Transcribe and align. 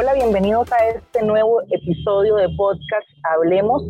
Hola, 0.00 0.14
bienvenidos 0.14 0.70
a 0.72 0.76
este 0.90 1.24
nuevo 1.24 1.60
episodio 1.72 2.36
de 2.36 2.48
podcast 2.56 3.08
Hablemos. 3.24 3.82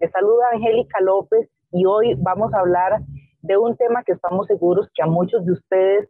Les 0.00 0.12
saluda 0.12 0.44
Angélica 0.52 1.00
López 1.00 1.50
y 1.72 1.84
hoy 1.86 2.14
vamos 2.18 2.54
a 2.54 2.60
hablar 2.60 3.00
de 3.42 3.58
un 3.58 3.76
tema 3.76 4.04
que 4.04 4.12
estamos 4.12 4.46
seguros 4.46 4.88
que 4.94 5.02
a 5.02 5.06
muchos 5.06 5.44
de 5.44 5.54
ustedes 5.54 6.08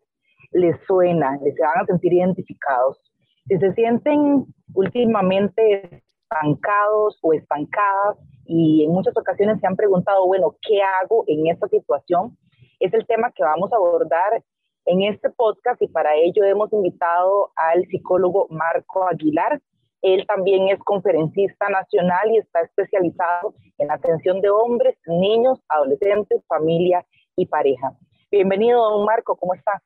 les 0.52 0.77
suena, 0.86 1.38
les 1.42 1.54
van 1.58 1.82
a 1.82 1.86
sentir 1.86 2.12
identificados. 2.12 3.00
Si 3.48 3.56
se 3.56 3.72
sienten 3.72 4.45
últimamente 4.74 6.02
estancados 6.20 7.18
o 7.23 7.32
estancadas 7.32 8.18
y 8.45 8.84
en 8.84 8.91
muchas 8.92 9.16
ocasiones 9.16 9.59
se 9.59 9.66
han 9.66 9.77
preguntado, 9.77 10.27
bueno, 10.27 10.54
¿qué 10.68 10.82
hago 10.82 11.24
en 11.28 11.46
esta 11.46 11.66
situación? 11.68 12.36
Es 12.78 12.92
el 12.92 13.06
tema 13.06 13.32
que 13.34 13.42
vamos 13.42 13.73
a 13.73 13.77
abordar 13.77 14.45
en 14.86 15.02
este 15.02 15.30
podcast 15.30 15.82
y 15.82 15.88
para 15.88 16.16
ello 16.16 16.45
hemos 16.45 16.72
invitado 16.72 17.50
al 17.56 17.84
psicólogo 17.88 18.46
Marco 18.50 19.06
Aguilar. 19.08 19.60
Él 20.00 20.24
también 20.27 20.68
es 20.68 20.78
conferencista 20.84 21.68
nacional 21.68 22.30
y 22.30 22.38
está 22.38 22.60
especializado 22.60 23.54
en 23.78 23.91
atención 23.91 24.41
de 24.41 24.48
hombres, 24.48 24.96
niños, 25.06 25.58
adolescentes, 25.68 26.41
familia 26.46 27.04
y 27.34 27.46
pareja. 27.46 27.98
Bienvenido, 28.30 28.80
don 28.91 29.04
Marco, 29.04 29.36
¿cómo 29.36 29.54
está? 29.54 29.82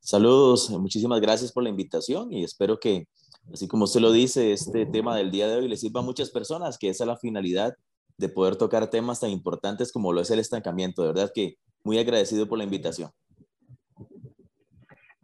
Saludos, 0.00 0.70
muchísimas 0.70 1.20
gracias 1.20 1.52
por 1.52 1.62
la 1.62 1.68
invitación 1.68 2.32
y 2.32 2.42
espero 2.42 2.80
que, 2.80 3.06
así 3.52 3.68
como 3.68 3.84
usted 3.84 4.00
lo 4.00 4.12
dice, 4.12 4.52
este 4.52 4.86
tema 4.86 5.14
del 5.14 5.30
día 5.30 5.46
de 5.46 5.56
hoy 5.56 5.68
le 5.68 5.76
sirva 5.76 6.00
a 6.00 6.04
muchas 6.04 6.30
personas, 6.30 6.78
que 6.78 6.88
esa 6.88 7.04
es 7.04 7.08
la 7.08 7.18
finalidad 7.18 7.74
de 8.16 8.30
poder 8.30 8.56
tocar 8.56 8.88
temas 8.88 9.20
tan 9.20 9.28
importantes 9.28 9.92
como 9.92 10.14
lo 10.14 10.22
es 10.22 10.30
el 10.30 10.38
estancamiento. 10.38 11.02
De 11.02 11.08
verdad 11.08 11.30
que 11.34 11.56
muy 11.84 11.98
agradecido 11.98 12.48
por 12.48 12.56
la 12.56 12.64
invitación. 12.64 13.10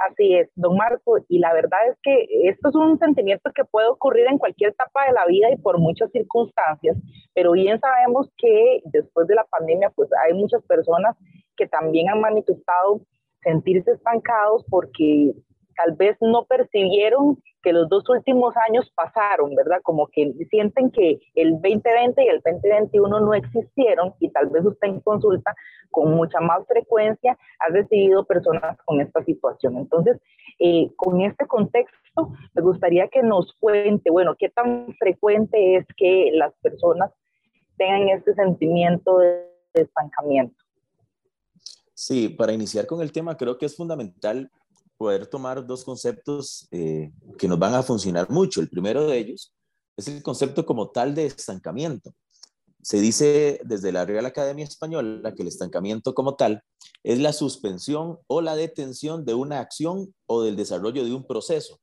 Así 0.09 0.35
es, 0.35 0.51
don 0.57 0.77
Marco, 0.77 1.19
y 1.29 1.39
la 1.39 1.53
verdad 1.53 1.79
es 1.89 1.97
que 2.03 2.27
esto 2.49 2.71
es 2.71 2.75
un 2.75 2.99
sentimiento 2.99 3.53
que 3.55 3.65
puede 3.65 3.87
ocurrir 3.87 4.27
en 4.27 4.39
cualquier 4.39 4.71
etapa 4.71 5.07
de 5.07 5.13
la 5.13 5.27
vida 5.27 5.51
y 5.53 5.57
por 5.57 5.79
muchas 5.79 6.11
circunstancias, 6.11 6.97
pero 7.35 7.53
bien 7.53 7.79
sabemos 7.79 8.29
que 8.37 8.81
después 8.87 9.29
de 9.29 9.37
la 9.37 9.45
pandemia, 9.45 9.91
pues 9.91 10.09
hay 10.25 10.35
muchas 10.35 10.63
personas 10.65 11.17
que 11.57 11.69
también 11.69 12.09
han 12.09 12.21
manifestado 12.21 13.03
sentirse 13.43 13.93
estancados 13.93 14.65
porque 14.69 15.35
tal 15.77 15.93
vez 15.97 16.17
no 16.21 16.45
percibieron 16.45 17.43
que 17.63 17.73
los 17.73 17.89
dos 17.89 18.09
últimos 18.09 18.55
años 18.69 18.91
pasaron, 18.95 19.55
¿verdad? 19.55 19.81
Como 19.83 20.09
que 20.09 20.33
sienten 20.51 20.91
que 20.91 21.21
el 21.35 21.53
2020 21.53 22.25
y 22.25 22.29
el 22.29 22.41
2021 22.45 23.21
no 23.21 23.35
existieron 23.35 24.15
y 24.19 24.31
tal 24.31 24.49
vez 24.49 24.65
usted 24.65 24.89
en 24.89 25.01
consulta 25.01 25.55
con 25.91 26.15
mucha 26.15 26.41
más 26.41 26.67
frecuencia 26.67 27.39
ha 27.61 27.73
recibido 27.73 28.25
personas 28.25 28.77
con 28.85 29.01
esta 29.01 29.23
situación. 29.25 29.77
Entonces, 29.77 30.19
eh, 30.59 30.91
con 30.97 31.21
este 31.21 31.47
contexto, 31.47 32.33
me 32.55 32.63
gustaría 32.63 33.09
que 33.09 33.23
nos 33.23 33.53
cuente, 33.61 34.11
bueno, 34.11 34.35
qué 34.39 34.49
tan 34.49 34.95
frecuente 34.99 35.77
es 35.77 35.87
que 35.97 36.31
las 36.33 36.53
personas 36.63 37.11
tengan 37.77 38.09
este 38.09 38.35
sentimiento 38.35 39.19
de 39.19 39.47
estancamiento. 39.75 40.57
Sí, 41.95 42.29
para 42.29 42.53
iniciar 42.53 42.87
con 42.87 43.01
el 43.01 43.13
tema, 43.13 43.37
creo 43.37 43.59
que 43.59 43.67
es 43.67 43.77
fundamental 43.77 44.51
poder 44.97 45.27
tomar 45.27 45.67
dos 45.67 45.85
conceptos 45.85 46.69
eh, 46.71 47.11
que 47.39 47.49
nos 47.49 47.59
van 47.59 47.75
a 47.75 47.83
funcionar 47.83 48.31
mucho. 48.31 48.61
El 48.61 48.69
primero 48.69 49.07
de 49.07 49.19
ellos 49.19 49.53
es 49.97 50.09
el 50.09 50.23
concepto 50.23 50.65
como 50.65 50.91
tal 50.91 51.15
de 51.15 51.27
estancamiento. 51.27 52.15
Se 52.83 53.01
dice 53.01 53.61
desde 53.65 53.93
la 53.93 54.05
Real 54.05 54.27
Academia 54.27 54.65
Española 54.65 55.33
que 55.35 55.43
el 55.43 55.49
estancamiento 55.49 56.15
como 56.15 56.35
tal 56.35 56.63
es 57.05 57.21
la 57.21 57.33
suspensión 57.33 58.19
o 58.27 58.41
la 58.41 58.57
detención 58.57 59.25
de 59.25 59.35
una 59.35 59.61
acción 59.61 60.13
o 60.27 60.43
del 60.43 60.57
desarrollo 60.57 61.05
de 61.05 61.15
un 61.15 61.25
proceso. 61.25 61.79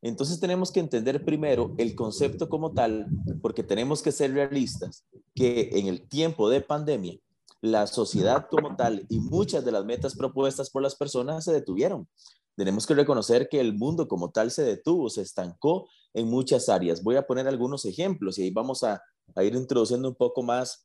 Entonces 0.00 0.40
tenemos 0.40 0.70
que 0.70 0.80
entender 0.80 1.24
primero 1.24 1.74
el 1.76 1.94
concepto 1.94 2.48
como 2.48 2.72
tal, 2.72 3.08
porque 3.42 3.62
tenemos 3.62 4.00
que 4.00 4.12
ser 4.12 4.32
realistas, 4.32 5.04
que 5.34 5.70
en 5.72 5.88
el 5.88 6.08
tiempo 6.08 6.48
de 6.48 6.60
pandemia, 6.60 7.18
la 7.60 7.86
sociedad 7.88 8.46
como 8.48 8.76
tal 8.76 9.04
y 9.08 9.18
muchas 9.18 9.64
de 9.64 9.72
las 9.72 9.84
metas 9.84 10.14
propuestas 10.14 10.70
por 10.70 10.82
las 10.82 10.94
personas 10.94 11.44
se 11.44 11.52
detuvieron 11.52 12.06
tenemos 12.58 12.88
que 12.88 12.94
reconocer 12.94 13.48
que 13.48 13.60
el 13.60 13.72
mundo 13.72 14.08
como 14.08 14.32
tal 14.32 14.50
se 14.50 14.64
detuvo, 14.64 15.08
se 15.10 15.22
estancó 15.22 15.88
en 16.12 16.28
muchas 16.28 16.68
áreas. 16.68 17.04
Voy 17.04 17.14
a 17.14 17.24
poner 17.24 17.46
algunos 17.46 17.84
ejemplos 17.84 18.36
y 18.36 18.42
ahí 18.42 18.50
vamos 18.50 18.82
a, 18.82 19.00
ir 19.36 19.54
introduciendo 19.54 20.08
un 20.08 20.16
poco 20.16 20.42
más 20.42 20.84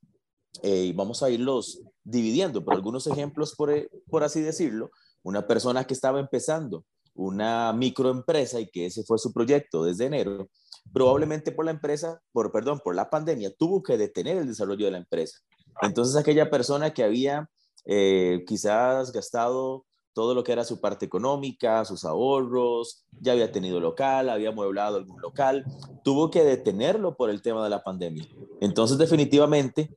eh, 0.62 0.84
y 0.84 0.94
vamos 0.94 1.24
a 1.24 1.32
irlos 1.32 1.82
dividiendo, 2.04 2.64
por 2.64 2.76
algunos 2.76 3.08
ejemplos, 3.08 3.56
por, 3.56 3.72
eh, 3.72 3.90
por 4.08 4.24
así 4.24 4.42
decirlo, 4.42 4.92
una 5.24 5.48
persona 5.48 5.86
que 5.86 5.96
estaba 5.96 6.20
empezando 6.20 6.86
una 7.16 7.74
microempresa 7.74 8.60
y 8.60 8.68
que 8.68 8.88
ese 8.88 9.04
fue 9.04 9.18
su 9.18 9.34
proyecto 9.34 9.84
desde 9.84 10.06
enero, 10.06 10.50
probablemente 10.94 11.52
por 11.52 11.66
la 11.66 11.72
empresa, 11.72 12.22
por 12.32 12.52
perdón, 12.52 12.82
por 12.84 12.96
la 12.96 13.10
pandemia, 13.10 13.52
tuvo 13.58 13.82
que 13.82 13.98
detener 13.98 14.38
el 14.38 14.48
desarrollo 14.48 14.86
de 14.86 14.92
la 14.92 14.98
empresa. 15.00 15.40
Entonces 15.82 16.16
aquella 16.16 16.52
persona 16.52 16.94
que 16.94 17.04
había 17.04 17.50
eh, 17.86 18.44
quizás 18.46 19.12
gastado 19.12 19.86
todo 20.14 20.34
lo 20.34 20.44
que 20.44 20.52
era 20.52 20.64
su 20.64 20.80
parte 20.80 21.06
económica, 21.06 21.84
sus 21.86 22.06
ahorros, 22.06 23.06
ya 23.20 23.34
había 23.34 23.52
tenido 23.52 23.80
local, 23.80 24.30
había 24.30 24.52
mueblado 24.52 24.98
algún 24.98 25.22
local, 25.22 25.66
tuvo 26.04 26.30
que 26.30 26.44
detenerlo 26.44 27.16
por 27.16 27.30
el 27.30 27.42
tema 27.42 27.64
de 27.64 27.70
la 27.70 27.84
pandemia. 27.84 28.28
Entonces, 28.62 28.98
definitivamente, 28.98 29.96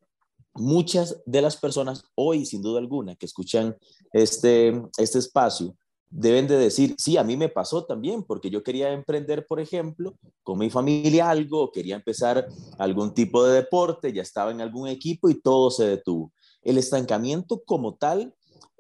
muchas 0.55 1.23
de 1.27 1.43
las 1.43 1.57
personas 1.57 2.05
hoy, 2.15 2.47
sin 2.47 2.63
duda 2.63 2.79
alguna, 2.79 3.15
que 3.15 3.27
escuchan 3.27 3.77
este, 4.13 4.83
este 4.99 5.19
espacio, 5.19 5.77
deben 6.09 6.47
de 6.47 6.57
decir, 6.57 6.95
sí, 6.99 7.17
a 7.17 7.25
mí 7.25 7.37
me 7.37 7.49
pasó 7.49 7.85
también, 7.85 8.23
porque 8.23 8.49
yo 8.49 8.63
quería 8.63 8.93
emprender, 8.93 9.47
por 9.47 9.61
ejemplo, 9.61 10.17
con 10.43 10.59
mi 10.59 10.71
familia 10.71 11.29
algo, 11.29 11.71
quería 11.73 11.97
empezar 11.97 12.47
algún 12.79 13.13
tipo 13.13 13.45
de 13.45 13.55
deporte, 13.55 14.13
ya 14.13 14.23
estaba 14.23 14.51
en 14.51 14.61
algún 14.61 14.89
equipo 14.89 15.29
y 15.29 15.41
todo 15.41 15.71
se 15.71 15.87
detuvo. 15.87 16.33
El 16.63 16.79
estancamiento 16.79 17.63
como 17.65 17.97
tal 17.97 18.35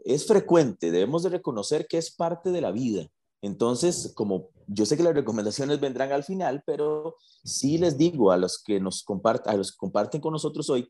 es 0.06 0.26
frecuente, 0.26 0.90
debemos 0.90 1.24
de 1.24 1.30
reconocer 1.30 1.86
que 1.88 1.98
es 1.98 2.10
parte 2.10 2.50
de 2.50 2.60
la 2.60 2.70
vida. 2.70 3.06
Entonces, 3.42 4.12
como 4.14 4.48
yo 4.66 4.86
sé 4.86 4.96
que 4.96 5.02
las 5.02 5.14
recomendaciones 5.14 5.80
vendrán 5.80 6.12
al 6.12 6.24
final, 6.24 6.62
pero 6.64 7.16
sí 7.44 7.76
les 7.78 7.98
digo 7.98 8.30
a 8.30 8.36
los 8.36 8.62
que 8.62 8.80
nos 8.80 9.02
comparten, 9.02 9.52
a 9.52 9.56
los 9.56 9.72
que 9.72 9.78
comparten 9.78 10.20
con 10.20 10.32
nosotros 10.32 10.70
hoy, 10.70 10.88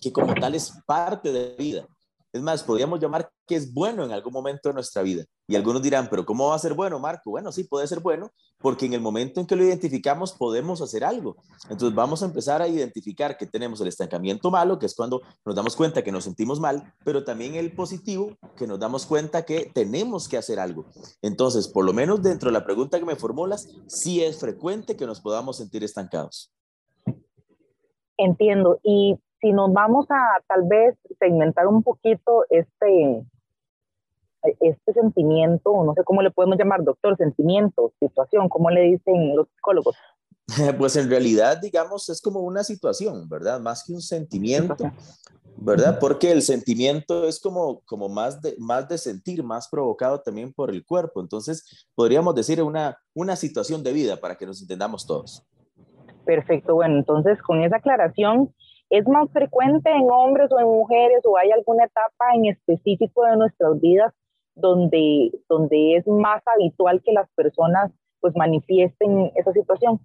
que 0.00 0.12
como 0.12 0.34
tal 0.34 0.54
es 0.54 0.72
parte 0.86 1.32
de 1.32 1.50
la 1.50 1.56
vida. 1.56 1.88
Es 2.34 2.42
más, 2.42 2.64
podríamos 2.64 2.98
llamar 2.98 3.30
que 3.46 3.54
es 3.54 3.72
bueno 3.72 4.04
en 4.04 4.10
algún 4.10 4.32
momento 4.32 4.68
de 4.68 4.74
nuestra 4.74 5.02
vida. 5.02 5.24
Y 5.46 5.54
algunos 5.54 5.80
dirán, 5.80 6.08
pero 6.10 6.26
¿cómo 6.26 6.48
va 6.48 6.56
a 6.56 6.58
ser 6.58 6.74
bueno, 6.74 6.98
Marco? 6.98 7.30
Bueno, 7.30 7.52
sí, 7.52 7.62
puede 7.62 7.86
ser 7.86 8.00
bueno, 8.00 8.32
porque 8.58 8.86
en 8.86 8.92
el 8.92 9.00
momento 9.00 9.38
en 9.38 9.46
que 9.46 9.54
lo 9.54 9.62
identificamos 9.62 10.32
podemos 10.32 10.82
hacer 10.82 11.04
algo. 11.04 11.36
Entonces 11.70 11.94
vamos 11.94 12.24
a 12.24 12.26
empezar 12.26 12.60
a 12.60 12.66
identificar 12.66 13.36
que 13.36 13.46
tenemos 13.46 13.80
el 13.80 13.86
estancamiento 13.86 14.50
malo, 14.50 14.80
que 14.80 14.86
es 14.86 14.96
cuando 14.96 15.22
nos 15.44 15.54
damos 15.54 15.76
cuenta 15.76 16.02
que 16.02 16.10
nos 16.10 16.24
sentimos 16.24 16.58
mal, 16.58 16.92
pero 17.04 17.22
también 17.22 17.54
el 17.54 17.72
positivo, 17.72 18.36
que 18.56 18.66
nos 18.66 18.80
damos 18.80 19.06
cuenta 19.06 19.44
que 19.44 19.70
tenemos 19.72 20.26
que 20.26 20.36
hacer 20.36 20.58
algo. 20.58 20.86
Entonces, 21.22 21.68
por 21.68 21.84
lo 21.84 21.92
menos 21.92 22.20
dentro 22.20 22.48
de 22.48 22.54
la 22.54 22.64
pregunta 22.64 22.98
que 22.98 23.04
me 23.04 23.14
formulas, 23.14 23.68
sí 23.86 24.24
es 24.24 24.40
frecuente 24.40 24.96
que 24.96 25.06
nos 25.06 25.20
podamos 25.20 25.58
sentir 25.58 25.84
estancados. 25.84 26.52
Entiendo. 28.16 28.80
Y 28.82 29.20
si 29.44 29.52
nos 29.52 29.70
vamos 29.74 30.06
a 30.10 30.40
tal 30.48 30.62
vez 30.66 30.96
segmentar 31.18 31.66
un 31.66 31.82
poquito 31.82 32.46
este, 32.48 33.26
este 34.58 34.92
sentimiento, 34.94 35.84
no 35.84 35.92
sé 35.92 36.02
cómo 36.02 36.22
le 36.22 36.30
podemos 36.30 36.56
llamar, 36.56 36.82
doctor, 36.82 37.14
sentimiento, 37.18 37.92
situación, 38.00 38.48
¿cómo 38.48 38.70
le 38.70 38.80
dicen 38.84 39.36
los 39.36 39.46
psicólogos? 39.48 39.96
Pues 40.78 40.96
en 40.96 41.10
realidad, 41.10 41.58
digamos, 41.60 42.08
es 42.08 42.22
como 42.22 42.40
una 42.40 42.64
situación, 42.64 43.28
¿verdad? 43.28 43.60
Más 43.60 43.84
que 43.84 43.92
un 43.92 44.00
sentimiento, 44.00 44.90
¿verdad? 45.56 45.98
Porque 45.98 46.32
el 46.32 46.40
sentimiento 46.40 47.28
es 47.28 47.38
como, 47.38 47.80
como 47.80 48.08
más, 48.08 48.40
de, 48.40 48.54
más 48.58 48.88
de 48.88 48.96
sentir, 48.96 49.42
más 49.42 49.68
provocado 49.68 50.20
también 50.22 50.54
por 50.54 50.70
el 50.70 50.86
cuerpo. 50.86 51.20
Entonces, 51.20 51.86
podríamos 51.94 52.34
decir 52.34 52.62
una, 52.62 52.96
una 53.14 53.36
situación 53.36 53.82
de 53.82 53.92
vida 53.92 54.16
para 54.18 54.36
que 54.36 54.46
nos 54.46 54.62
entendamos 54.62 55.06
todos. 55.06 55.46
Perfecto, 56.24 56.74
bueno, 56.74 56.96
entonces 56.96 57.40
con 57.42 57.62
esa 57.62 57.76
aclaración, 57.76 58.54
¿Es 58.94 59.08
más 59.08 59.28
frecuente 59.32 59.90
en 59.90 60.06
hombres 60.08 60.52
o 60.52 60.60
en 60.60 60.66
mujeres 60.66 61.18
o 61.24 61.36
hay 61.36 61.50
alguna 61.50 61.84
etapa 61.84 62.26
en 62.36 62.46
específico 62.46 63.24
de 63.24 63.36
nuestras 63.36 63.80
vidas 63.80 64.14
donde, 64.54 65.32
donde 65.48 65.96
es 65.96 66.06
más 66.06 66.40
habitual 66.46 67.02
que 67.04 67.12
las 67.12 67.28
personas 67.34 67.90
pues 68.20 68.36
manifiesten 68.36 69.32
esa 69.34 69.52
situación? 69.52 70.00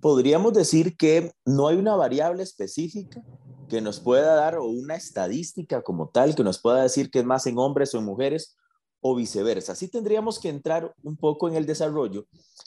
Podríamos 0.00 0.52
decir 0.52 0.96
que 0.96 1.32
no 1.44 1.66
hay 1.66 1.76
una 1.76 1.96
variable 1.96 2.44
específica 2.44 3.20
que 3.68 3.80
nos 3.80 3.98
pueda 3.98 4.36
dar 4.36 4.56
o 4.56 4.66
una 4.66 4.94
estadística 4.94 5.82
como 5.82 6.08
tal 6.08 6.36
que 6.36 6.44
nos 6.44 6.62
pueda 6.62 6.82
decir 6.82 7.10
que 7.10 7.18
es 7.18 7.24
más 7.24 7.48
en 7.48 7.58
hombres 7.58 7.92
o 7.96 7.98
en 7.98 8.04
mujeres 8.04 8.56
o 9.00 9.16
viceversa. 9.16 9.74
Sí 9.74 9.88
tendríamos 9.88 10.38
que 10.38 10.50
entrar 10.50 10.94
un 11.02 11.16
poco 11.16 11.48
en 11.48 11.56
el 11.56 11.66
desarrollo 11.66 12.26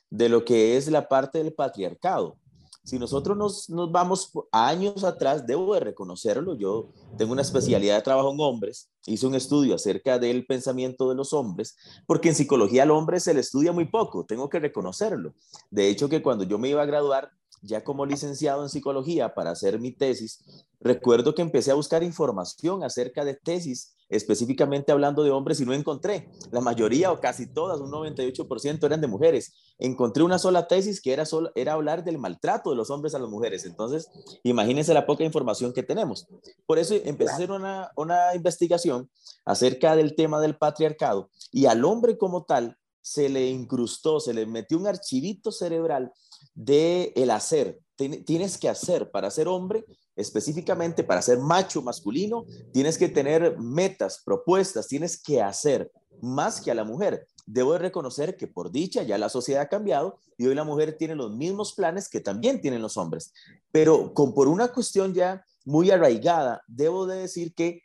de 0.10 0.28
lo 0.28 0.44
que 0.44 0.76
es 0.76 0.92
la 0.92 1.08
parte 1.08 1.38
del 1.38 1.54
patriarcado 1.54 2.36
Si 2.84 3.00
nosotros 3.00 3.38
nos, 3.38 3.70
nos 3.70 3.92
vamos 3.94 4.32
años 4.52 5.06
atrás, 5.06 5.48
debo 5.48 5.74
de 5.74 5.80
reconocerlo, 5.80 6.56
yo 6.56 6.90
tengo 7.18 7.32
una 7.32 7.42
especialidad 7.42 7.96
de 7.96 8.02
trabajo 8.02 8.34
en 8.34 8.40
hombres, 8.42 8.90
hice 9.06 9.26
un 9.26 9.36
estudio 9.36 9.76
acerca 9.76 10.20
del 10.20 10.46
pensamiento 10.46 11.08
de 11.08 11.16
los 11.16 11.32
hombres, 11.32 11.78
porque 12.06 12.30
en 12.30 12.36
psicología 12.36 12.84
al 12.84 12.92
hombre 12.92 13.22
se 13.22 13.34
le 13.34 13.40
estudia 13.40 13.72
muy 13.72 13.86
poco, 13.86 14.26
tengo 14.26 14.50
que 14.50 14.60
reconocerlo. 14.60 15.34
De 15.72 15.88
hecho, 15.88 16.10
que 16.10 16.22
cuando 16.22 16.44
yo 16.44 16.60
me 16.60 16.68
iba 16.68 16.82
a 16.82 16.86
graduar, 16.86 17.32
ya 17.62 17.86
como 17.86 18.06
licenciado 18.06 18.62
en 18.64 18.70
psicología 18.70 19.34
para 19.34 19.52
hacer 19.52 19.80
mi 19.80 19.92
tesis, 19.92 20.44
recuerdo 20.82 21.34
que 21.34 21.42
empecé 21.42 21.72
a 21.72 21.76
buscar 21.76 22.04
información 22.04 22.84
acerca 22.84 23.24
de 23.24 23.36
tesis, 23.36 23.96
específicamente 24.16 24.92
hablando 24.92 25.24
de 25.24 25.32
hombres, 25.32 25.60
y 25.60 25.66
no 25.66 25.74
encontré. 25.74 26.30
La 26.52 26.62
mayoría 26.62 27.12
o 27.12 27.20
casi 27.20 27.48
todas, 27.48 27.80
un 27.80 27.92
98% 27.92 28.86
eran 28.86 29.02
de 29.02 29.08
mujeres. 29.08 29.54
Encontré 29.80 30.24
una 30.24 30.40
sola 30.40 30.68
tesis 30.68 31.02
que 31.02 31.14
era, 31.14 31.26
solo, 31.26 31.52
era 31.56 31.74
hablar 31.74 32.04
del 32.04 32.18
maltrato 32.18 32.70
de 32.70 32.76
los 32.76 32.90
hombres 32.90 33.16
a 33.16 33.20
las 33.20 33.30
mujeres. 33.30 33.66
Entonces, 33.66 34.10
imagínense 34.44 34.94
la 34.94 35.06
poca 35.06 35.24
información 35.24 35.74
que 35.74 35.84
tenemos. 35.84 36.28
Por 36.66 36.80
eso 36.80 36.96
empecé 37.04 37.32
a 37.32 37.36
hacer 37.36 37.52
una, 37.52 37.92
una 37.96 38.36
investigación 38.36 39.10
acerca 39.46 39.96
del 39.96 40.16
tema 40.16 40.40
del 40.40 40.58
patriarcado 40.58 41.30
y 41.52 41.66
al 41.66 41.84
hombre 41.86 42.18
como 42.18 42.46
tal 42.46 42.78
se 43.02 43.28
le 43.28 43.50
incrustó, 43.50 44.20
se 44.20 44.34
le 44.34 44.46
metió 44.46 44.78
un 44.78 44.88
archivito 44.88 45.52
cerebral 45.52 46.12
de 46.54 47.12
el 47.16 47.32
hacer. 47.32 47.80
Tienes 47.96 48.58
que 48.58 48.70
hacer 48.70 49.12
para 49.12 49.30
ser 49.30 49.48
hombre, 49.48 49.86
específicamente 50.16 51.04
para 51.04 51.22
ser 51.22 51.40
macho 51.40 51.82
masculino, 51.82 52.46
tienes 52.72 52.98
que 52.98 53.10
tener 53.10 53.58
metas, 53.60 54.22
propuestas, 54.24 54.88
tienes 54.88 55.22
que 55.22 55.42
hacer 55.42 55.92
más 56.22 56.62
que 56.62 56.72
a 56.72 56.76
la 56.76 56.84
mujer. 56.84 57.28
Debo 57.46 57.74
de 57.74 57.80
reconocer 57.80 58.38
que 58.38 58.48
por 58.48 58.72
dicha 58.72 59.04
ya 59.04 59.18
la 59.18 59.30
sociedad 59.30 59.64
ha 59.64 59.70
cambiado 59.70 60.20
y 60.38 60.48
hoy 60.48 60.56
la 60.56 60.64
mujer 60.64 60.98
tiene 60.98 61.16
los 61.16 61.36
mismos 61.36 61.74
planes 61.74 62.08
que 62.08 62.22
también 62.22 62.62
tienen 62.62 62.82
los 62.82 62.98
hombres. 62.98 63.34
Pero 63.72 64.14
con, 64.14 64.34
por 64.34 64.48
una 64.48 64.70
cuestión 64.70 65.14
ya 65.14 65.44
muy 65.66 65.92
arraigada, 65.92 66.64
debo 66.68 67.06
de 67.06 67.18
decir 67.20 67.54
que 67.54 67.82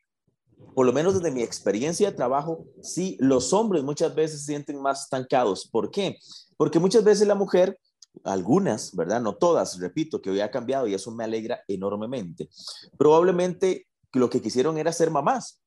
por 0.74 0.86
lo 0.86 0.92
menos 0.92 1.14
desde 1.14 1.30
mi 1.30 1.42
experiencia 1.42 2.10
de 2.10 2.16
trabajo, 2.16 2.64
sí, 2.82 3.16
los 3.20 3.52
hombres 3.52 3.82
muchas 3.82 4.14
veces 4.14 4.40
se 4.40 4.46
sienten 4.46 4.80
más 4.80 5.04
estancados. 5.04 5.68
¿Por 5.68 5.90
qué? 5.90 6.18
Porque 6.56 6.78
muchas 6.78 7.04
veces 7.04 7.26
la 7.26 7.34
mujer 7.34 7.78
algunas, 8.24 8.94
¿verdad? 8.94 9.20
No 9.20 9.36
todas, 9.36 9.78
repito, 9.78 10.20
que 10.20 10.30
hoy 10.30 10.40
ha 10.40 10.50
cambiado 10.50 10.86
y 10.86 10.94
eso 10.94 11.10
me 11.10 11.24
alegra 11.24 11.62
enormemente. 11.68 12.48
Probablemente 12.96 13.86
lo 14.12 14.30
que 14.30 14.40
quisieron 14.40 14.78
era 14.78 14.92
ser 14.92 15.10
mamás. 15.10 15.60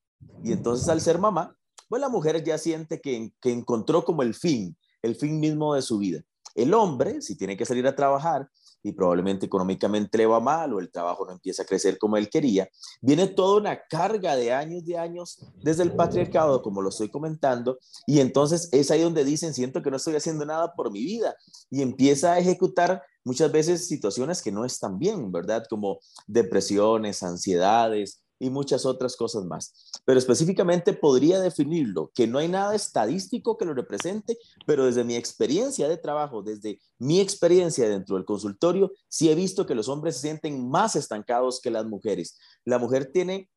Y 0.44 0.52
entonces 0.52 0.88
al 0.90 1.02
ser 1.02 1.18
mamá, 1.18 1.56
pues 1.88 2.02
la 2.02 2.10
mujer 2.10 2.44
ya 2.44 2.58
siente 2.58 3.02
que, 3.02 3.34
que 3.42 3.52
encontró 3.52 4.06
como 4.06 4.22
el 4.22 4.34
fin, 4.34 4.78
el 5.02 5.16
fin 5.16 5.40
mismo 5.40 5.76
de 5.76 5.82
su 5.82 5.98
vida. 5.98 6.22
El 6.56 6.74
hombre, 6.74 7.22
si 7.22 7.38
tiene 7.38 7.58
que 7.58 7.66
salir 7.66 7.88
a 7.88 7.96
trabajar, 7.96 8.50
y 8.84 8.92
probablemente 8.92 9.46
económicamente 9.46 10.18
le 10.18 10.26
va 10.26 10.40
mal 10.40 10.74
o 10.74 10.80
el 10.80 10.92
trabajo 10.92 11.26
no 11.26 11.34
empieza 11.34 11.64
a 11.64 11.66
crecer 11.66 11.98
como 11.98 12.18
él 12.18 12.30
quería. 12.30 12.68
Viene 13.02 13.28
toda 13.28 13.60
una 13.60 13.80
carga 13.88 14.36
de 14.36 14.52
años 14.52 14.86
de 14.86 14.98
años 14.98 15.40
desde 15.64 15.84
el 15.84 15.94
patriarcado, 15.94 16.62
como 16.62 16.82
lo 16.82 16.90
estoy 16.90 17.10
comentando, 17.10 17.80
y 18.08 18.20
entonces 18.20 18.70
es 18.72 18.92
ahí 18.92 19.02
donde 19.02 19.24
dicen, 19.24 19.54
siento 19.54 19.82
que 19.82 19.92
no 19.92 19.98
estoy 19.98 20.16
haciendo 20.16 20.46
nada 20.46 20.74
por 20.76 20.92
mi 20.92 21.04
vida 21.04 21.36
y 21.70 21.82
empieza 21.82 22.34
a 22.34 22.40
ejecutar 22.40 23.04
muchas 23.24 23.52
veces 23.52 23.88
situaciones 23.88 24.42
que 24.42 24.52
no 24.52 24.66
están 24.66 24.98
bien, 24.98 25.32
¿verdad? 25.32 25.64
Como 25.70 26.00
depresiones, 26.28 27.24
ansiedades, 27.24 28.22
y 28.42 28.50
muchas 28.50 28.86
otras 28.86 29.16
cosas 29.16 29.46
más. 29.46 29.92
Pero 30.04 30.18
específicamente 30.18 30.94
podría 30.94 31.40
definirlo, 31.40 32.12
que 32.16 32.26
no 32.26 32.40
hay 32.40 32.48
nada 32.48 32.74
estadístico 32.74 33.56
que 33.56 33.66
lo 33.66 33.76
represente, 33.76 34.38
pero 34.66 34.86
desde 34.86 35.04
mi 35.04 35.16
experiencia 35.16 35.88
de 35.88 35.98
trabajo, 35.98 36.42
desde 36.42 36.82
mi 36.98 37.20
experiencia 37.20 37.88
dentro 37.88 38.16
del 38.16 38.26
consultorio, 38.26 38.92
sí 39.08 39.30
he 39.30 39.36
visto 39.36 39.68
que 39.68 39.76
los 39.76 39.88
hombres 39.88 40.16
se 40.16 40.22
sienten 40.22 40.70
más 40.70 40.96
estancados 40.96 41.62
que 41.62 41.70
las 41.70 41.86
mujeres. 41.86 42.40
La 42.66 42.80
mujer 42.80 43.12
tiene 43.14 43.48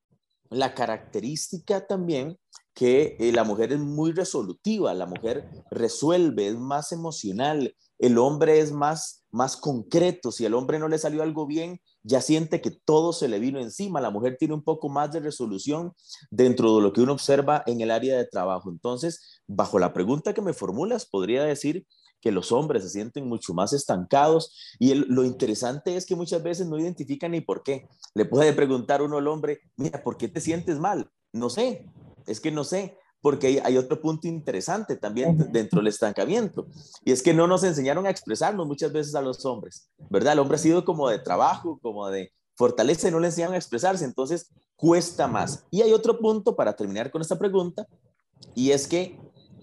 la 0.51 0.75
característica 0.75 1.87
también 1.87 2.39
que 2.75 3.17
eh, 3.19 3.33
la 3.33 3.45
mujer 3.45 3.73
es 3.73 3.79
muy 3.79 4.13
resolutiva, 4.13 4.93
la 4.93 5.07
mujer 5.07 5.49
resuelve, 5.71 6.49
es 6.49 6.57
más 6.57 6.93
emocional, 6.93 7.75
el 7.99 8.19
hombre 8.19 8.61
es 8.61 8.73
más, 8.73 9.25
más 9.31 9.57
concreto, 9.57 10.33
si 10.33 10.45
al 10.47 10.55
hombre 10.55 10.79
no 10.79 10.89
le 10.89 10.99
salió 10.99 11.23
algo 11.23 11.47
bien, 11.47 11.81
ya 12.03 12.21
siente 12.21 12.61
que 12.61 12.71
todo 12.71 13.13
se 13.13 13.29
le 13.29 13.39
vino 13.39 13.61
encima. 13.61 14.01
La 14.01 14.11
mujer 14.11 14.37
tiene 14.39 14.55
un 14.55 14.63
poco 14.63 14.89
más 14.89 15.13
de 15.13 15.21
resolución 15.21 15.93
dentro 16.31 16.77
de 16.77 16.83
lo 16.83 16.93
que 16.93 17.01
uno 17.01 17.13
observa 17.13 17.63
en 17.67 17.81
el 17.81 17.91
área 17.91 18.17
de 18.17 18.27
trabajo. 18.27 18.71
Entonces, 18.71 19.43
bajo 19.47 19.79
la 19.79 19.93
pregunta 19.93 20.35
que 20.35 20.43
me 20.43 20.53
formulas, 20.53 21.07
podría 21.07 21.45
decir 21.45 21.87
que 22.21 22.33
los 22.33 22.53
hombres 22.53 22.83
se 22.83 22.91
sienten 22.91 23.29
mucho 23.29 23.53
más 23.53 23.73
estancados 23.75 24.57
y 24.79 24.95
lo 24.95 25.25
interesante 25.25 25.95
es 25.97 26.07
que 26.07 26.17
muchas 26.17 26.43
veces 26.43 26.67
no 26.67 26.79
identifican 26.79 27.33
ni 27.33 27.43
por 27.43 27.63
qué. 27.63 27.87
Le 28.15 28.25
puede 28.25 28.55
preguntar 28.55 29.03
uno 29.03 29.19
al 29.19 29.29
hombre, 29.29 29.61
mira, 29.77 30.03
¿por 30.03 30.17
qué 30.17 30.29
te 30.29 30.41
sientes 30.41 30.79
mal? 30.79 31.11
No 31.33 31.51
sé, 31.51 31.87
es 32.27 32.41
que 32.41 32.51
no 32.51 32.65
sé 32.65 32.97
porque 33.25 33.63
hay, 33.65 33.79
otro 33.79 34.03
punto 34.03 34.29
interesante 34.29 34.97
también 34.97 35.51
dentro 35.51 35.79
del 35.79 35.87
estancamiento, 35.87 36.67
y 37.07 37.11
es 37.11 37.23
que 37.23 37.33
no 37.33 37.47
nos 37.47 37.65
enseñaron 37.65 38.05
a 38.05 38.11
expresarnos 38.11 38.67
muchas 38.67 38.93
veces 38.93 39.15
a 39.15 39.23
los 39.23 39.47
hombres, 39.47 39.89
¿verdad? 40.11 40.35
El 40.35 40.41
hombre 40.41 40.57
ha 40.57 40.59
sido 40.59 40.85
como 40.85 41.09
de 41.09 41.19
trabajo, 41.21 41.79
como 41.81 42.07
de 42.11 42.35
fortaleza 42.55 43.09
y 43.09 43.13
no 43.13 43.21
le 43.21 43.29
enseñaron 43.29 43.55
a 43.55 43.57
expresarse, 43.57 44.05
entonces 44.05 44.51
cuesta 44.77 45.27
más. 45.27 45.65
Y 45.71 45.81
hay 45.81 45.95
otro 45.95 46.19
punto 46.19 46.55
para 46.55 46.77
terminar 46.77 47.11
con 47.11 47.23
esta 47.23 47.39
pregunta, 47.39 47.87
y 48.55 48.73
es 48.73 48.87
que 48.87 49.19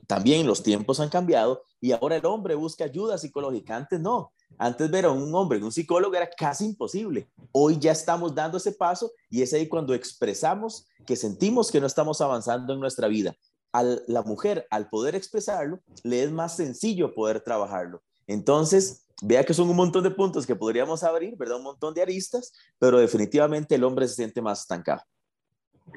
también 0.08 0.48
los 0.48 0.64
tiempos 0.64 1.00
han 1.00 1.10
cambiado 1.10 1.62
y 1.80 1.92
ahora 1.92 2.16
el 2.16 2.26
hombre 2.26 2.56
busca 2.56 2.86
ayuda 2.86 3.20
psicológica, 3.20 3.76
antes 3.76 4.00
no. 4.00 4.32
Antes 4.58 4.90
ver 4.90 5.06
a 5.06 5.12
un 5.12 5.34
hombre, 5.36 5.64
un 5.64 5.72
psicólogo 5.72 6.16
era 6.16 6.30
casi 6.36 6.66
imposible. 6.66 7.30
Hoy 7.52 7.78
ya 7.80 7.92
estamos 7.92 8.34
dando 8.34 8.58
ese 8.58 8.72
paso 8.72 9.12
y 9.30 9.44
es 9.44 9.54
ahí 9.54 9.68
cuando 9.68 9.94
expresamos 9.94 10.88
que 11.06 11.16
sentimos 11.16 11.72
que 11.72 11.80
no 11.80 11.88
estamos 11.88 12.22
avanzando 12.22 12.74
en 12.74 12.80
nuestra 12.80 13.08
vida 13.08 13.36
a 13.74 13.84
la 13.84 14.22
mujer, 14.24 14.68
al 14.70 14.90
poder 14.90 15.16
expresarlo, 15.16 15.80
le 16.04 16.24
es 16.24 16.32
más 16.32 16.56
sencillo 16.56 17.14
poder 17.14 17.42
trabajarlo. 17.42 18.02
Entonces, 18.28 19.06
vea 19.22 19.44
que 19.44 19.54
son 19.54 19.70
un 19.70 19.76
montón 19.76 20.04
de 20.04 20.12
puntos 20.12 20.46
que 20.46 20.56
podríamos 20.56 21.04
abrir, 21.04 21.36
¿verdad? 21.38 21.58
Un 21.58 21.64
montón 21.64 21.94
de 21.94 22.02
aristas, 22.02 22.54
pero 22.80 23.00
definitivamente 23.00 23.76
el 23.76 23.84
hombre 23.84 24.08
se 24.08 24.16
siente 24.16 24.42
más 24.42 24.62
estancado. 24.62 25.02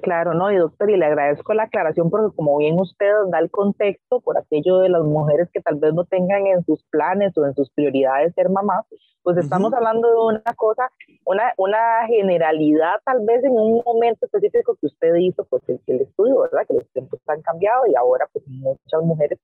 Claro, 0.03 0.35
no, 0.35 0.51
y 0.53 0.57
doctor, 0.57 0.91
y 0.91 0.97
le 0.97 1.07
agradezco 1.07 1.55
la 1.55 1.65
aclaración 1.65 2.11
porque 2.11 2.35
como 2.37 2.59
bien 2.59 2.79
usted 2.79 3.11
da 3.31 3.39
el 3.39 3.51
contexto 3.51 4.21
por 4.21 4.39
aquello 4.39 4.79
de 4.79 4.89
las 4.89 5.03
mujeres 5.03 5.49
que 5.53 5.61
tal 5.61 5.77
vez 5.77 5.95
no 5.95 6.05
tengan 6.05 6.47
en 6.47 6.65
sus 6.65 6.83
planes 6.91 7.37
o 7.37 7.47
en 7.47 7.55
sus 7.55 7.71
prioridades 7.71 8.35
ser 8.35 8.51
mamás, 8.51 8.85
pues 9.23 9.39
estamos 9.39 9.73
hablando 9.73 10.09
de 10.09 10.37
una 10.37 10.55
cosa, 10.57 10.91
una, 11.25 11.55
una 11.57 12.07
generalidad 12.07 12.97
tal 13.05 13.25
vez 13.25 13.43
en 13.45 13.53
un 13.53 13.83
momento 13.85 14.27
específico 14.27 14.77
que 14.81 14.87
usted 14.87 15.15
hizo, 15.17 15.45
pues 15.47 15.63
el, 15.69 15.81
el 15.87 16.03
estudio, 16.03 16.41
¿verdad? 16.41 16.67
Que 16.69 16.75
los 16.75 16.89
tiempos 16.93 17.21
han 17.27 17.43
cambiado 17.43 17.87
y 17.87 17.95
ahora 17.95 18.29
pues 18.33 18.45
muchas 18.47 19.03
mujeres 19.03 19.39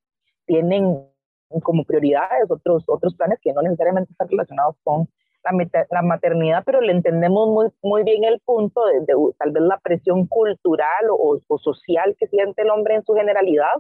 tienen 0.47 1.07
como 1.63 1.85
prioridades 1.85 2.51
otros, 2.51 2.85
otros 2.87 3.15
planes 3.17 3.39
que 3.43 3.53
no 3.53 3.63
necesariamente 3.63 4.13
están 4.13 4.29
relacionados 4.29 4.77
con 4.85 5.09
la, 5.91 6.03
maternidad, 6.03 6.63
pero 6.65 6.81
le 6.81 6.93
entendemos 6.93 7.49
muy, 7.49 7.69
muy 7.83 8.05
bien 8.05 8.25
el 8.25 8.41
punto 8.41 8.83
de, 8.87 9.15
tal 9.39 9.53
vez 9.53 9.63
la 9.63 9.79
presión 9.79 10.27
cultural 10.27 11.07
o, 11.11 11.41
social 11.59 12.17
que 12.19 12.27
siente 12.29 12.63
el 12.63 12.71
hombre 12.71 12.97
en 12.97 13.05
su 13.05 13.15
generalidad 13.15 13.73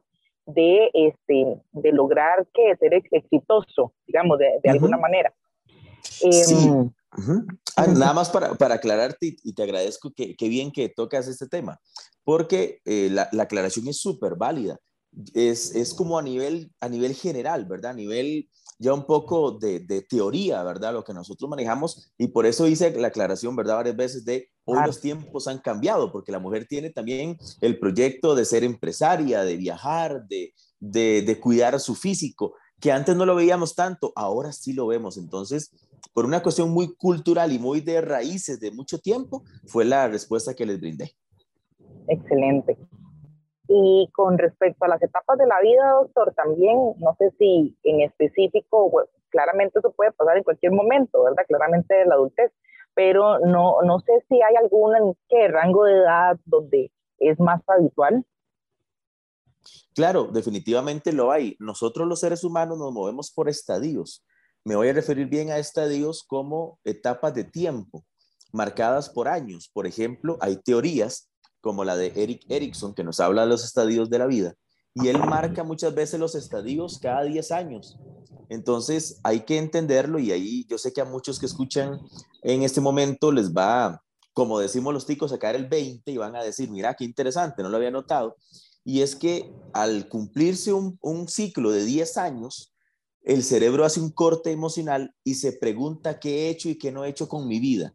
de, 0.47 0.91
este, 0.95 1.61
de 1.73 1.93
lograr 1.93 2.47
que 2.53 2.77
ser 2.77 2.95
exitoso, 2.95 3.93
digamos, 4.07 4.39
de, 4.39 4.59
de 4.63 4.71
alguna 4.71 4.97
manera. 4.97 5.33
sí. 6.03 6.69
Em, 6.69 7.47
ah, 7.77 7.87
nada 7.89 8.15
más 8.15 8.31
para, 8.31 8.55
para 8.55 8.77
aclararte 8.77 9.37
y 9.43 9.53
te 9.53 9.63
agradezco 9.63 10.13
que, 10.13 10.37
que, 10.37 10.49
bien 10.49 10.71
que 10.71 10.89
tocas 10.89 11.27
este 11.27 11.49
tema, 11.49 11.81
porque 12.25 12.81
eh, 12.85 13.09
la, 13.11 13.29
la, 13.33 13.45
aclaración 13.45 13.89
es 13.89 14.01
súper 14.01 14.37
válida. 14.37 14.79
Es, 15.35 15.75
es, 15.75 15.93
como 15.93 16.19
a 16.19 16.23
nivel, 16.23 16.71
a 16.81 16.89
nivel 16.89 17.15
general, 17.15 17.65
¿verdad? 17.65 17.91
A 17.91 17.95
nivel 17.95 18.49
ya 18.81 18.95
un 18.95 19.05
poco 19.05 19.53
de, 19.53 19.81
teoría, 20.09 20.63
¿verdad? 20.63 20.95
Lo 20.95 21.05
que 21.05 21.13
nosotros 21.13 21.49
manejamos 21.51 22.11
y 22.17 22.29
por 22.29 22.47
eso 22.47 22.67
hice 22.67 22.91
la 22.99 23.09
aclaración, 23.09 23.55
¿verdad? 23.55 23.77
Varias 23.77 23.97
veces 23.97 24.25
de 24.25 24.49
hoy 24.65 24.79
los 24.87 25.03
tiempos 25.03 25.47
han 25.49 25.59
cambiado 25.59 26.11
porque 26.11 26.33
la 26.33 26.39
mujer 26.39 26.67
tiene 26.67 26.89
también 26.89 27.37
el 27.61 27.79
proyecto 27.79 28.35
de 28.35 28.47
ser 28.47 28.65
empresaria, 28.65 29.43
de 29.43 29.59
viajar, 29.59 30.27
de, 30.27 30.55
de, 30.81 31.41
cuidar 31.41 31.79
su 31.79 31.95
físico, 31.95 32.55
que 32.81 32.91
antes 32.91 33.15
no 33.15 33.27
lo 33.27 33.35
veíamos 33.35 33.75
tanto, 33.75 34.15
ahora 34.17 34.51
sí 34.51 34.73
lo 34.73 34.87
vemos. 34.87 35.19
Entonces, 35.19 35.73
por 36.15 36.25
una 36.25 36.43
cuestión 36.43 36.71
muy 36.71 36.95
cultural 36.95 37.53
y 37.53 37.59
muy 37.59 37.83
de 37.83 38.01
raíces 38.01 38.61
de 38.61 38.71
mucho 38.71 38.99
tiempo, 38.99 39.45
fue 39.67 39.85
la 39.85 40.09
respuesta 40.09 40.55
que 40.55 40.65
les 40.65 40.81
brindé. 40.81 41.15
Excelente. 42.09 42.79
Y 43.73 44.11
con 44.13 44.37
respecto 44.37 44.85
a 44.85 44.89
las 44.89 45.01
etapas 45.01 45.39
de 45.39 45.47
la 45.47 45.61
vida, 45.61 45.93
doctor, 45.93 46.35
también, 46.35 46.77
no 46.99 47.15
sé 47.19 47.31
si 47.39 47.79
en 47.85 48.01
específico, 48.01 48.91
claramente 49.29 49.79
eso 49.79 49.93
puede 49.93 50.11
pasar 50.11 50.37
en 50.37 50.43
cualquier 50.43 50.73
momento, 50.73 51.23
¿verdad? 51.23 51.45
Claramente 51.47 51.95
de 51.95 52.07
la 52.07 52.17
adultez, 52.17 52.51
pero 52.95 53.39
no, 53.39 53.81
no 53.83 54.01
sé 54.01 54.13
si 54.29 54.43
hay 54.43 54.57
algún 54.57 55.17
¿qué, 55.29 55.47
rango 55.47 55.85
de 55.85 55.93
edad 55.93 56.37
donde 56.47 56.91
es 57.19 57.39
más 57.39 57.63
habitual. 57.69 58.25
Claro, 59.95 60.25
definitivamente 60.25 61.13
lo 61.13 61.31
hay. 61.31 61.55
Nosotros 61.61 62.09
los 62.09 62.19
seres 62.19 62.43
humanos 62.43 62.77
nos 62.77 62.93
movemos 62.93 63.31
por 63.31 63.49
estadios. 63.49 64.27
me 64.65 64.75
voy 64.75 64.89
a 64.89 64.93
referir 64.93 65.29
bien 65.29 65.51
a 65.51 65.59
estadios 65.59 66.25
como 66.25 66.81
etapas 66.83 67.35
de 67.35 67.45
tiempo 67.45 68.03
marcadas 68.53 69.09
por 69.09 69.29
años. 69.29 69.71
Por 69.73 69.87
ejemplo, 69.87 70.39
hay 70.41 70.57
teorías 70.57 71.30
como 71.61 71.85
la 71.85 71.97
de 71.97 72.13
Eric 72.17 72.43
Erickson 72.49 72.95
que 72.95 73.05
nos 73.05 73.21
habla 73.21 73.43
de 73.43 73.49
los 73.49 73.65
estadios 73.65 74.11
de 74.11 74.19
la 74.19 74.27
vida 74.27 74.55
y 74.95 75.09
él 75.09 75.19
marca 75.19 75.63
muchas 75.65 75.95
veces 75.95 76.19
los 76.19 76.35
estadios 76.35 76.99
cada 76.99 77.23
10 77.23 77.53
años. 77.53 77.97
Entonces 78.49 79.21
hay 79.23 79.41
que 79.41 79.59
entenderlo 79.59 80.19
y 80.19 80.33
ahí 80.33 80.67
yo 80.69 80.79
sé 80.79 80.93
que 80.93 81.01
a 81.01 81.05
muchos 81.05 81.39
que 81.39 81.47
escuchan 81.47 82.01
en 82.43 82.63
este 82.63 82.81
momento 82.81 83.31
les 83.31 83.53
va, 83.53 84.03
como 84.33 84.59
decimos 84.59 84.93
los 84.93 85.07
ticos, 85.07 85.33
a 85.33 85.39
caer 85.39 85.57
el 85.57 85.69
20 85.69 86.11
y 86.11 86.17
van 86.17 86.35
a 86.35 86.43
decir, 86.43 86.71
mira, 86.71 86.95
qué 86.95 87.05
interesante, 87.05 87.63
no 87.63 87.69
lo 87.69 87.77
había 87.77 87.91
notado. 87.93 88.37
Y 88.83 89.03
es 89.03 89.15
que 89.15 89.53
al 89.73 90.09
cumplirse 90.09 90.73
un, 90.73 91.29
ciclo 91.29 91.71
de 91.71 91.85
10 91.85 92.17
años, 92.17 92.75
el 93.23 93.45
cerebro 93.45 93.85
hace 93.85 94.01
un 94.01 94.11
corte 94.11 94.51
emocional 94.51 95.15
y 95.23 95.35
se 95.35 95.53
pregunta 95.53 96.19
qué 96.19 96.47
he 96.47 96.51
hecho 96.51 96.69
y 96.69 96.79
qué 96.79 96.91
no 96.91 97.05
he 97.05 97.11
hecho 97.11 97.29
con 97.29 97.47
mi 97.47 97.61
vida. 97.61 97.95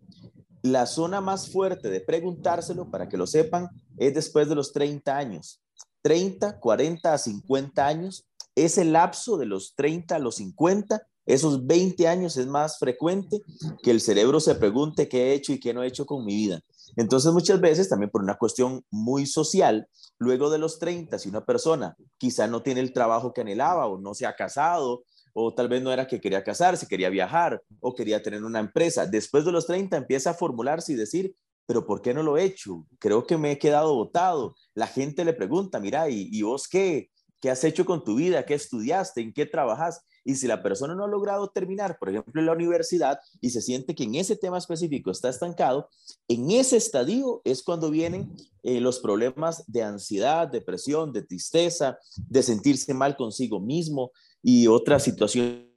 La 0.66 0.88
zona 0.88 1.22
más 1.22 1.52
fuerte 1.52 1.92
de 1.92 2.02
preguntárselo, 2.02 2.90
para 2.90 3.08
que 3.08 3.18
lo 3.18 3.28
sepan, 3.28 3.70
es 4.00 4.16
después 4.16 4.50
de 4.50 4.56
los 4.56 4.74
30 4.74 5.16
años. 5.16 5.62
30, 6.02 6.60
40 6.60 7.14
a 7.14 7.20
50 7.20 7.86
años, 7.86 8.26
ese 8.56 8.84
lapso 8.84 9.38
de 9.38 9.46
los 9.46 9.76
30 9.76 10.16
a 10.16 10.20
los 10.20 10.38
50, 10.38 11.04
esos 11.28 11.68
20 11.68 12.08
años 12.08 12.36
es 12.38 12.48
más 12.48 12.80
frecuente 12.80 13.44
que 13.84 13.92
el 13.92 14.02
cerebro 14.02 14.40
se 14.40 14.56
pregunte 14.56 15.08
qué 15.08 15.26
he 15.26 15.34
hecho 15.36 15.54
y 15.54 15.60
qué 15.60 15.72
no 15.72 15.84
he 15.84 15.88
hecho 15.88 16.08
con 16.08 16.26
mi 16.26 16.34
vida. 16.34 16.62
Entonces 16.96 17.32
muchas 17.32 17.62
veces 17.62 17.88
también 17.88 18.10
por 18.10 18.24
una 18.24 18.40
cuestión 18.40 18.84
muy 18.90 19.28
social, 19.28 19.88
luego 20.18 20.50
de 20.50 20.58
los 20.58 20.80
30, 20.80 21.20
si 21.20 21.30
una 21.30 21.46
persona 21.46 21.96
quizá 22.18 22.48
no 22.48 22.64
tiene 22.64 22.80
el 22.80 22.92
trabajo 22.92 23.34
que 23.34 23.42
anhelaba 23.42 23.86
o 23.86 24.00
no 24.00 24.16
se 24.16 24.26
ha 24.26 24.36
casado 24.36 25.04
o 25.38 25.54
tal 25.54 25.68
vez 25.68 25.84
no 25.84 25.92
era 25.92 26.08
que 26.08 26.22
quería 26.22 26.44
casarse, 26.44 26.88
quería 26.88 27.10
viajar 27.10 27.62
o 27.82 27.94
quería 27.94 28.24
tener 28.24 28.42
una 28.42 28.60
empresa, 28.60 29.06
después 29.06 29.44
de 29.44 29.52
los 29.52 29.68
30 29.68 29.98
empieza 29.98 30.30
a 30.30 30.34
formularse 30.34 30.94
y 30.94 30.96
decir, 30.96 31.36
pero 31.66 31.86
¿por 31.86 32.02
qué 32.02 32.14
no 32.14 32.24
lo 32.24 32.38
he 32.38 32.44
hecho? 32.44 32.88
Creo 33.00 33.28
que 33.28 33.38
me 33.38 33.52
he 33.52 33.58
quedado 33.58 33.96
votado. 33.96 34.56
La 34.74 34.88
gente 34.88 35.26
le 35.26 35.34
pregunta, 35.34 35.80
mira, 35.80 36.10
¿y, 36.10 36.42
vos 36.42 36.70
qué? 36.70 37.10
¿Qué 37.46 37.52
has 37.52 37.64
hecho 37.64 37.86
con 37.86 38.04
tu 38.04 38.16
vida? 38.16 38.44
¿Qué 38.44 38.56
estudiaste? 38.56 39.22
¿En 39.22 39.32
qué 39.32 39.46
trabajas? 39.46 40.02
Y 40.24 40.34
si 40.34 40.48
la 40.48 40.64
persona 40.64 40.96
no 40.96 41.04
ha 41.04 41.08
logrado 41.08 41.48
terminar, 41.50 42.00
por 42.00 42.10
ejemplo, 42.10 42.42
en 42.42 42.48
la 42.48 42.54
universidad 42.54 43.20
y 43.40 43.52
se 43.52 43.62
siente 43.62 43.94
que 43.94 44.06
en 44.06 44.16
ese 44.16 44.36
tema 44.36 44.58
específico 44.58 45.12
está 45.12 45.30
estancado, 45.30 45.88
en 46.28 46.50
ese 46.50 46.78
estadio 46.78 47.44
es 47.44 47.62
cuando 47.62 47.92
vienen 47.92 48.36
eh, 48.64 48.82
los 48.82 48.98
problemas 48.98 49.64
de 49.68 49.84
ansiedad, 49.84 50.48
depresión, 50.48 51.14
de 51.14 51.22
tristeza, 51.22 52.00
de 52.18 52.42
sentirse 52.42 52.96
mal 52.96 53.16
consigo 53.16 53.60
mismo 53.60 54.12
y 54.42 54.66
otras 54.66 55.04
situaciones 55.04 55.68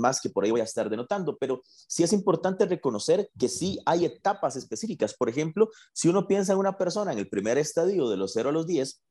más 0.00 0.18
que 0.18 0.30
por 0.30 0.44
ahí 0.44 0.50
voy 0.50 0.62
a 0.62 0.64
estar 0.64 0.88
denotando, 0.88 1.36
pero 1.36 1.60
sí 1.66 2.04
es 2.04 2.14
importante 2.14 2.64
reconocer 2.64 3.30
que 3.38 3.50
sí 3.50 3.78
hay 3.84 4.06
etapas 4.06 4.56
específicas. 4.56 5.12
Por 5.12 5.28
ejemplo, 5.28 5.68
si 5.92 6.08
uno 6.08 6.26
piensa 6.26 6.54
en 6.54 6.58
una 6.58 6.78
persona 6.78 7.12
en 7.12 7.18
el 7.18 7.28
primer 7.28 7.58
estadio 7.58 8.08
de 8.08 8.16
los 8.16 8.32
0 8.32 8.48
a 8.48 8.52
los 8.52 8.66
10, 8.66 9.02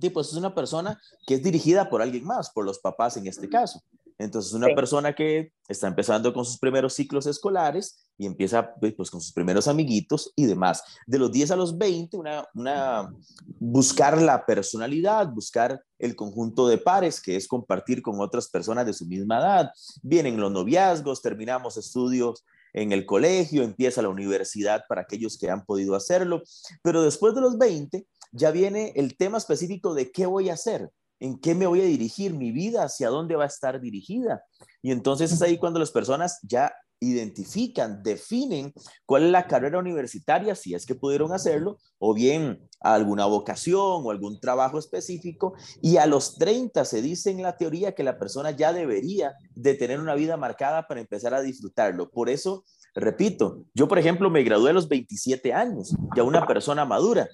tipo, 0.00 0.20
es 0.20 0.32
una 0.34 0.54
persona 0.54 1.00
que 1.26 1.34
es 1.34 1.42
dirigida 1.42 1.88
por 1.88 2.02
alguien 2.02 2.24
más, 2.24 2.50
por 2.50 2.64
los 2.64 2.78
papás 2.78 3.16
en 3.16 3.26
este 3.26 3.48
caso. 3.48 3.82
Entonces, 4.18 4.52
una 4.52 4.68
persona 4.74 5.12
que 5.12 5.52
está 5.68 5.88
empezando 5.88 6.32
con 6.32 6.44
sus 6.44 6.58
primeros 6.58 6.94
ciclos 6.94 7.26
escolares 7.26 8.06
y 8.16 8.26
empieza 8.26 8.74
pues, 8.76 8.94
pues 8.94 9.10
con 9.10 9.20
sus 9.20 9.32
primeros 9.32 9.66
amiguitos 9.66 10.32
y 10.36 10.46
demás. 10.46 10.84
De 11.06 11.18
los 11.18 11.32
10 11.32 11.50
a 11.50 11.56
los 11.56 11.76
20, 11.76 12.16
una, 12.16 12.46
una, 12.54 13.12
buscar 13.58 14.20
la 14.22 14.46
personalidad, 14.46 15.28
buscar 15.28 15.82
el 15.98 16.14
conjunto 16.14 16.68
de 16.68 16.78
pares, 16.78 17.20
que 17.20 17.34
es 17.34 17.48
compartir 17.48 18.02
con 18.02 18.20
otras 18.20 18.48
personas 18.48 18.86
de 18.86 18.92
su 18.92 19.04
misma 19.04 19.38
edad. 19.38 19.72
Vienen 20.02 20.40
los 20.40 20.52
noviazgos, 20.52 21.20
terminamos 21.20 21.76
estudios 21.76 22.44
en 22.72 22.92
el 22.92 23.06
colegio, 23.06 23.62
empieza 23.62 24.02
la 24.02 24.08
universidad 24.08 24.84
para 24.88 25.02
aquellos 25.02 25.38
que 25.38 25.48
han 25.48 25.64
podido 25.64 25.94
hacerlo, 25.94 26.42
pero 26.82 27.02
después 27.02 27.34
de 27.34 27.40
los 27.40 27.56
20 27.56 28.04
ya 28.34 28.50
viene 28.50 28.92
el 28.96 29.16
tema 29.16 29.38
específico 29.38 29.94
de 29.94 30.10
qué 30.12 30.26
voy 30.26 30.50
a 30.50 30.54
hacer 30.54 30.90
en 31.20 31.38
qué 31.38 31.54
me 31.54 31.66
voy 31.66 31.80
a 31.80 31.84
dirigir, 31.84 32.34
mi 32.34 32.52
vida, 32.52 32.84
hacia 32.84 33.08
dónde 33.08 33.36
va 33.36 33.44
a 33.44 33.48
estar 33.48 33.80
dirigida. 33.80 34.44
Y 34.82 34.90
entonces 34.90 35.32
es 35.32 35.40
ahí 35.40 35.56
cuando 35.56 35.78
las 35.78 35.90
personas 35.90 36.38
ya 36.42 36.72
identifican, 37.00 38.02
definen 38.02 38.72
cuál 39.06 39.24
es 39.24 39.30
la 39.30 39.46
carrera 39.46 39.78
universitaria, 39.78 40.54
si 40.54 40.74
es 40.74 40.86
que 40.86 40.94
pudieron 40.94 41.32
hacerlo, 41.32 41.78
o 41.98 42.14
bien 42.14 42.68
alguna 42.80 43.26
vocación 43.26 44.02
o 44.04 44.10
algún 44.10 44.40
trabajo 44.40 44.78
específico. 44.78 45.54
Y 45.82 45.96
a 45.96 46.06
los 46.06 46.36
30 46.36 46.84
se 46.84 47.02
dice 47.02 47.30
en 47.30 47.42
la 47.42 47.56
teoría 47.56 47.94
que 47.94 48.04
la 48.04 48.18
persona 48.18 48.50
ya 48.50 48.72
debería 48.72 49.34
de 49.54 49.74
tener 49.74 50.00
una 50.00 50.14
vida 50.14 50.36
marcada 50.36 50.86
para 50.86 51.00
empezar 51.00 51.34
a 51.34 51.42
disfrutarlo. 51.42 52.10
Por 52.10 52.28
eso, 52.28 52.64
repito, 52.94 53.64
yo 53.74 53.88
por 53.88 53.98
ejemplo 53.98 54.30
me 54.30 54.42
gradué 54.42 54.70
a 54.70 54.74
los 54.74 54.88
27 54.88 55.52
años, 55.52 55.94
ya 56.16 56.22
una 56.22 56.46
persona 56.46 56.84
madura. 56.84 57.28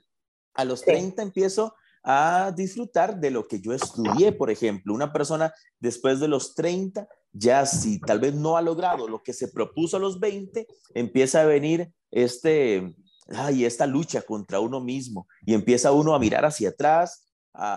A 0.55 0.65
los 0.65 0.83
30 0.83 1.23
empiezo 1.23 1.75
a 2.03 2.53
disfrutar 2.57 3.19
de 3.21 3.31
lo 3.31 3.47
que 3.47 3.61
yo 3.61 3.73
estudié, 3.73 4.33
por 4.33 4.51
ejemplo. 4.51 4.95
Una 4.95 5.13
persona 5.13 5.53
después 5.79 6.21
de 6.21 6.29
los 6.29 6.55
30, 6.55 7.07
ya 7.33 7.67
si 7.67 8.01
tal 8.01 8.21
vez 8.21 8.35
no 8.35 8.57
ha 8.57 8.63
logrado 8.63 9.09
lo 9.09 9.23
que 9.23 9.33
se 9.33 9.49
propuso 9.49 9.97
a 9.97 10.01
los 10.01 10.19
20, 10.19 10.67
empieza 10.95 11.43
a 11.43 11.47
venir 11.47 11.93
este, 12.11 12.95
ay, 13.29 13.65
esta 13.65 13.87
lucha 13.87 14.23
contra 14.23 14.61
uno 14.61 14.81
mismo 14.81 15.29
y 15.45 15.55
empieza 15.55 15.93
uno 15.93 16.15
a 16.15 16.19
mirar 16.19 16.45
hacia 16.45 16.71
atrás 16.71 17.27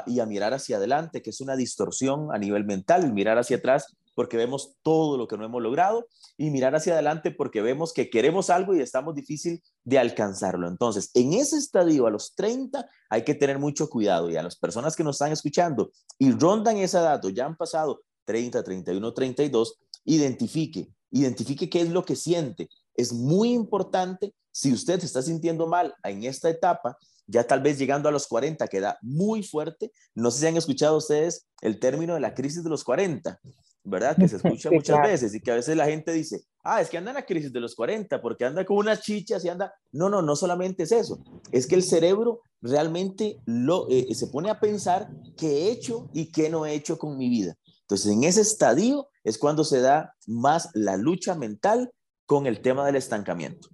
y 0.06 0.20
a 0.20 0.26
mirar 0.26 0.54
hacia 0.54 0.78
adelante, 0.78 1.22
que 1.22 1.32
es 1.32 1.42
una 1.42 1.56
distorsión 1.56 2.34
a 2.34 2.38
nivel 2.38 2.64
mental, 2.64 3.12
mirar 3.12 3.38
hacia 3.38 3.58
atrás 3.58 3.98
porque 4.16 4.38
vemos 4.38 4.76
todo 4.82 5.18
lo 5.18 5.28
que 5.28 5.38
no 5.38 5.46
hemos 5.46 5.62
logrado 5.62 6.08
y 6.38 6.50
mirar 6.50 6.76
hacia 6.76 6.94
adelante 6.94 7.32
porque 7.32 7.62
vemos 7.62 7.94
que 7.94 8.10
queremos 8.10 8.50
algo 8.50 8.76
y 8.76 8.82
estamos 8.82 9.16
difícil 9.16 9.62
de 9.84 10.00
alcanzarlo. 10.00 10.68
Entonces, 10.68 11.12
en 11.14 11.34
ese 11.34 11.58
estadio 11.58 12.08
a 12.08 12.12
los 12.12 12.36
30 12.36 12.88
hay 13.10 13.24
que 13.24 13.36
tener 13.36 13.60
mucho 13.60 13.90
cuidado 13.90 14.30
y 14.30 14.36
a 14.36 14.44
las 14.44 14.56
personas 14.56 14.96
que 14.96 15.04
nos 15.04 15.16
están 15.16 15.32
escuchando 15.32 15.92
y 16.18 16.32
rondan 16.32 16.78
esa 16.78 17.02
edad 17.02 17.24
o 17.26 17.30
ya 17.30 17.46
han 17.46 17.58
pasado 17.58 18.02
30, 18.26 18.64
31, 18.64 19.14
32, 19.14 19.80
identifique, 20.06 20.90
identifique 21.12 21.70
qué 21.70 21.82
es 21.82 21.90
lo 21.90 22.06
que 22.06 22.16
siente. 22.16 22.70
Es 22.96 23.14
muy 23.14 23.54
importante 23.54 24.34
si 24.52 24.72
usted 24.72 25.00
se 25.00 25.08
está 25.08 25.22
sintiendo 25.22 25.68
mal 25.68 25.96
en 26.04 26.24
esta 26.24 26.50
etapa, 26.50 26.98
ya 27.26 27.46
tal 27.46 27.62
vez 27.62 27.80
llegando 27.80 28.10
a 28.10 28.12
los 28.12 28.28
40 28.28 28.68
queda 28.68 28.98
muy 29.02 29.44
fuerte. 29.44 29.92
No 30.14 30.30
sé 30.30 30.40
si 30.40 30.48
han 30.48 30.58
escuchado 30.58 30.98
ustedes 30.98 31.48
el 31.62 31.80
término 31.80 32.14
de 32.14 32.20
la 32.20 32.34
crisis 32.34 32.64
de 32.64 32.70
los 32.70 32.84
40. 32.84 33.40
¿Verdad? 33.84 34.16
Que 34.16 34.28
se 34.28 34.36
escucha 34.38 34.72
muchas 34.72 35.02
veces 35.02 35.36
y 35.36 35.40
que 35.40 35.52
a 35.52 35.56
veces 35.56 35.76
la 35.76 35.86
gente 35.86 36.12
dice, 36.12 36.44
ah, 36.64 36.82
es 36.82 36.90
que 36.90 36.98
anda 36.98 37.12
en 37.12 37.16
la 37.16 37.26
crisis 37.26 37.52
de 37.52 37.60
los 37.60 37.76
40 37.76 38.22
porque 38.22 38.46
anda 38.46 38.66
con 38.66 38.78
unas 38.78 39.02
chichas 39.02 39.44
y 39.46 39.50
anda... 39.50 39.74
No, 39.92 40.10
no, 40.10 40.22
no 40.22 40.36
solamente 40.36 40.84
es 40.84 40.92
eso, 40.92 41.24
es 41.52 41.68
que 41.68 41.76
el 41.76 41.84
cerebro 41.84 42.42
realmente 42.62 43.40
lo, 43.46 43.88
eh, 43.90 44.14
se 44.16 44.28
pone 44.28 44.50
a 44.50 44.60
pensar 44.60 45.10
qué 45.38 45.48
he 45.48 45.72
hecho 45.72 46.10
y 46.14 46.32
qué 46.32 46.50
no 46.50 46.66
he 46.66 46.74
hecho 46.74 46.98
con 46.98 47.18
mi 47.18 47.30
vida. 47.30 47.56
Entonces, 47.82 48.12
en 48.12 48.24
ese 48.24 48.42
estadio 48.42 49.10
es 49.24 49.38
cuando 49.38 49.64
se 49.64 49.82
da 49.82 50.16
más 50.26 50.70
la 50.74 50.98
lucha 50.98 51.36
mental 51.36 51.92
con 52.26 52.48
el 52.48 52.62
tema 52.62 52.86
del 52.86 52.96
estancamiento. 52.96 53.68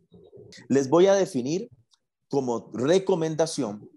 Les 0.67 0.89
voy 0.89 1.05
a 1.05 1.13
definir 1.13 1.69
como 2.27 2.71
recomendación 2.73 3.89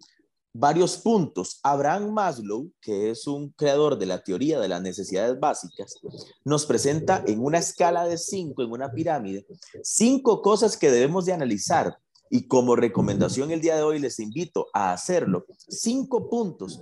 varios 0.52 0.98
puntos. 0.98 1.60
Abraham 1.62 2.12
Maslow, 2.12 2.70
que 2.80 3.10
es 3.10 3.26
un 3.26 3.50
creador 3.50 3.98
de 3.98 4.06
la 4.06 4.22
teoría 4.22 4.60
de 4.60 4.68
las 4.68 4.82
necesidades 4.82 5.38
básicas, 5.38 5.98
nos 6.44 6.66
presenta 6.66 7.22
en 7.26 7.42
una 7.42 7.58
escala 7.58 8.06
de 8.06 8.18
cinco, 8.18 8.62
en 8.62 8.70
una 8.70 8.92
pirámide, 8.92 9.46
cinco 9.82 10.42
cosas 10.42 10.76
que 10.76 10.90
debemos 10.90 11.24
de 11.24 11.32
analizar. 11.32 11.96
Y 12.30 12.46
como 12.48 12.76
recomendación 12.76 13.50
el 13.50 13.60
día 13.60 13.76
de 13.76 13.82
hoy 13.82 13.98
les 13.98 14.18
invito 14.18 14.68
a 14.72 14.92
hacerlo. 14.92 15.44
Cinco 15.68 16.30
puntos 16.30 16.80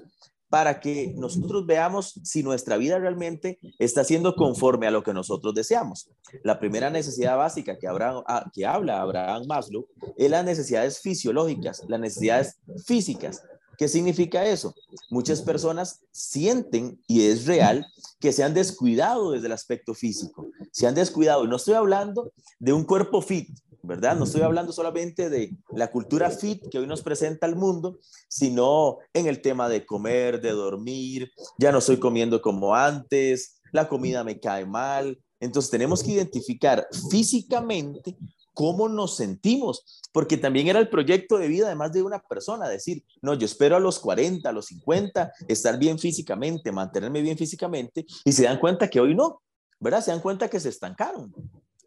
para 0.50 0.80
que 0.80 1.14
nosotros 1.16 1.64
veamos 1.64 2.20
si 2.24 2.42
nuestra 2.42 2.76
vida 2.76 2.98
realmente 2.98 3.60
está 3.78 4.02
siendo 4.04 4.34
conforme 4.34 4.88
a 4.88 4.90
lo 4.90 5.04
que 5.04 5.14
nosotros 5.14 5.54
deseamos. 5.54 6.10
La 6.42 6.58
primera 6.58 6.90
necesidad 6.90 7.36
básica 7.36 7.78
que, 7.78 7.86
ah, 7.88 8.50
que 8.52 8.66
habla 8.66 9.00
Abraham 9.00 9.44
Maslow 9.46 9.86
es 10.16 10.28
las 10.28 10.44
necesidades 10.44 11.00
fisiológicas, 11.00 11.84
las 11.88 12.00
necesidades 12.00 12.58
físicas. 12.84 13.42
¿Qué 13.80 13.88
significa 13.88 14.44
eso? 14.44 14.75
Muchas 15.08 15.40
personas 15.40 16.00
sienten, 16.12 17.00
y 17.06 17.22
es 17.22 17.46
real, 17.46 17.87
que 18.20 18.30
se 18.30 18.44
han 18.44 18.52
descuidado 18.52 19.30
desde 19.30 19.46
el 19.46 19.52
aspecto 19.52 19.94
físico. 19.94 20.50
Se 20.70 20.87
han 20.87 20.94
descuidado. 20.94 21.46
No 21.46 21.56
estoy 21.56 21.72
hablando 21.72 22.30
de 22.58 22.75
un 22.75 22.84
cuerpo 22.84 23.22
fit, 23.22 23.49
¿verdad? 23.82 24.16
No 24.16 24.25
estoy 24.25 24.42
hablando 24.42 24.75
solamente 24.75 25.30
de 25.30 25.56
la 25.70 25.90
cultura 25.90 26.28
fit 26.28 26.62
que 26.68 26.78
hoy 26.78 26.87
nos 26.87 27.00
presenta 27.00 27.46
el 27.46 27.56
mundo, 27.56 27.96
sino 28.28 28.99
en 29.14 29.26
el 29.26 29.40
tema 29.40 29.66
de 29.70 29.87
comer, 29.87 30.42
de 30.42 30.50
dormir. 30.50 31.32
Ya 31.56 31.72
no 31.72 31.78
estoy 31.78 31.96
comiendo 31.96 32.42
como 32.42 32.75
antes, 32.75 33.62
la 33.72 33.88
comida 33.88 34.22
me 34.25 34.38
cae 34.38 34.66
mal. 34.66 35.18
Entonces 35.40 35.70
tenemos 35.70 36.02
que 36.02 36.12
identificar 36.12 36.87
físicamente 37.10 38.14
cómo 38.60 38.90
nos 38.90 39.16
sentimos, 39.16 40.02
porque 40.12 40.36
también 40.36 40.68
era 40.68 40.80
el 40.80 40.90
proyecto 40.90 41.38
de 41.38 41.48
vida 41.48 41.66
de 41.66 41.74
más 41.74 41.94
de 41.94 42.02
una 42.02 42.18
persona, 42.18 42.68
decir, 42.68 43.02
no, 43.22 43.32
yo 43.32 43.46
espero 43.46 43.74
a 43.74 43.80
los 43.80 43.98
40, 43.98 44.46
a 44.46 44.52
los 44.52 44.66
50, 44.66 45.32
estar 45.48 45.78
bien 45.78 45.98
físicamente, 45.98 46.70
mantenerme 46.70 47.22
bien 47.22 47.38
físicamente, 47.38 48.04
y 48.22 48.32
se 48.32 48.42
dan 48.42 48.58
cuenta 48.58 48.90
que 48.90 49.00
hoy 49.00 49.14
no. 49.14 49.40
¿verdad? 49.78 50.02
Se 50.02 50.10
dan 50.10 50.20
cuenta 50.20 50.46
que 50.50 50.60
se 50.60 50.68
estancaron 50.68 51.32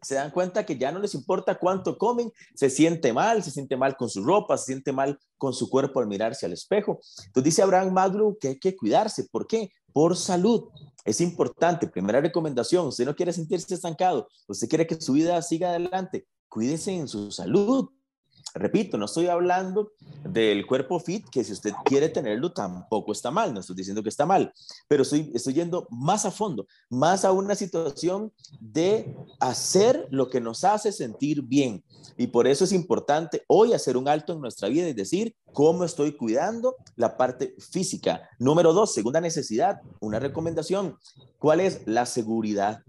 se 0.02 0.16
dan 0.16 0.30
cuenta 0.30 0.66
que 0.66 0.76
ya 0.76 0.92
no 0.92 0.98
les 0.98 1.14
importa 1.14 1.58
cuánto 1.58 1.96
comen, 1.96 2.30
se 2.54 2.68
siente 2.68 3.14
mal, 3.14 3.42
se 3.42 3.50
siente 3.50 3.74
mal 3.74 3.96
con 3.96 4.10
su 4.10 4.22
ropa, 4.22 4.58
se 4.58 4.66
siente 4.66 4.92
mal 4.92 5.18
con 5.38 5.54
su 5.54 5.70
cuerpo 5.70 6.00
al 6.00 6.06
mirarse 6.06 6.44
al 6.44 6.52
espejo. 6.52 7.00
Entonces 7.24 7.44
dice 7.44 7.62
Abraham 7.62 7.92
Maslow 7.92 8.36
que 8.38 8.48
hay 8.48 8.58
que 8.58 8.76
cuidarse. 8.76 9.26
¿Por 9.30 9.46
qué? 9.46 9.70
Por 9.94 10.14
salud. 10.14 10.68
Es 11.04 11.20
importante. 11.20 11.86
Primera 11.86 12.20
recomendación, 12.20 12.86
usted 12.86 13.04
no 13.06 13.16
quiere 13.16 13.32
sentirse 13.32 13.74
estancado, 13.74 14.28
usted 14.46 14.68
quiere 14.68 14.86
que 14.86 15.00
su 15.00 15.12
vida 15.14 15.40
siga 15.42 15.70
adelante, 15.70 16.26
cuídese 16.54 16.92
en 16.92 17.08
su 17.08 17.32
salud. 17.32 17.88
Repito, 18.54 18.96
no 18.96 19.06
estoy 19.06 19.26
hablando 19.26 19.90
del 20.22 20.64
cuerpo 20.64 21.00
fit, 21.00 21.28
que 21.28 21.42
si 21.42 21.50
usted 21.50 21.72
quiere 21.84 22.08
tenerlo 22.08 22.52
tampoco 22.52 23.10
está 23.10 23.32
mal, 23.32 23.52
no 23.52 23.58
estoy 23.58 23.74
diciendo 23.74 24.04
que 24.04 24.08
está 24.08 24.24
mal, 24.24 24.52
pero 24.86 25.02
estoy, 25.02 25.32
estoy 25.34 25.54
yendo 25.54 25.88
más 25.90 26.24
a 26.24 26.30
fondo, 26.30 26.68
más 26.88 27.24
a 27.24 27.32
una 27.32 27.56
situación 27.56 28.32
de 28.60 29.16
hacer 29.40 30.06
lo 30.12 30.30
que 30.30 30.40
nos 30.40 30.62
hace 30.62 30.92
sentir 30.92 31.42
bien. 31.42 31.82
Y 32.16 32.28
por 32.28 32.46
eso 32.46 32.62
es 32.62 32.70
importante 32.70 33.42
hoy 33.48 33.72
hacer 33.72 33.96
un 33.96 34.06
alto 34.06 34.34
en 34.34 34.40
nuestra 34.40 34.68
vida 34.68 34.88
y 34.88 34.92
decir 34.92 35.34
cómo 35.52 35.82
estoy 35.82 36.16
cuidando 36.16 36.76
la 36.94 37.16
parte 37.16 37.56
física. 37.58 38.28
Número 38.38 38.72
dos, 38.72 38.94
segunda 38.94 39.20
necesidad, 39.20 39.80
una 39.98 40.20
recomendación. 40.20 40.96
¿Cuál 41.40 41.58
es 41.58 41.80
la 41.86 42.06
seguridad? 42.06 42.84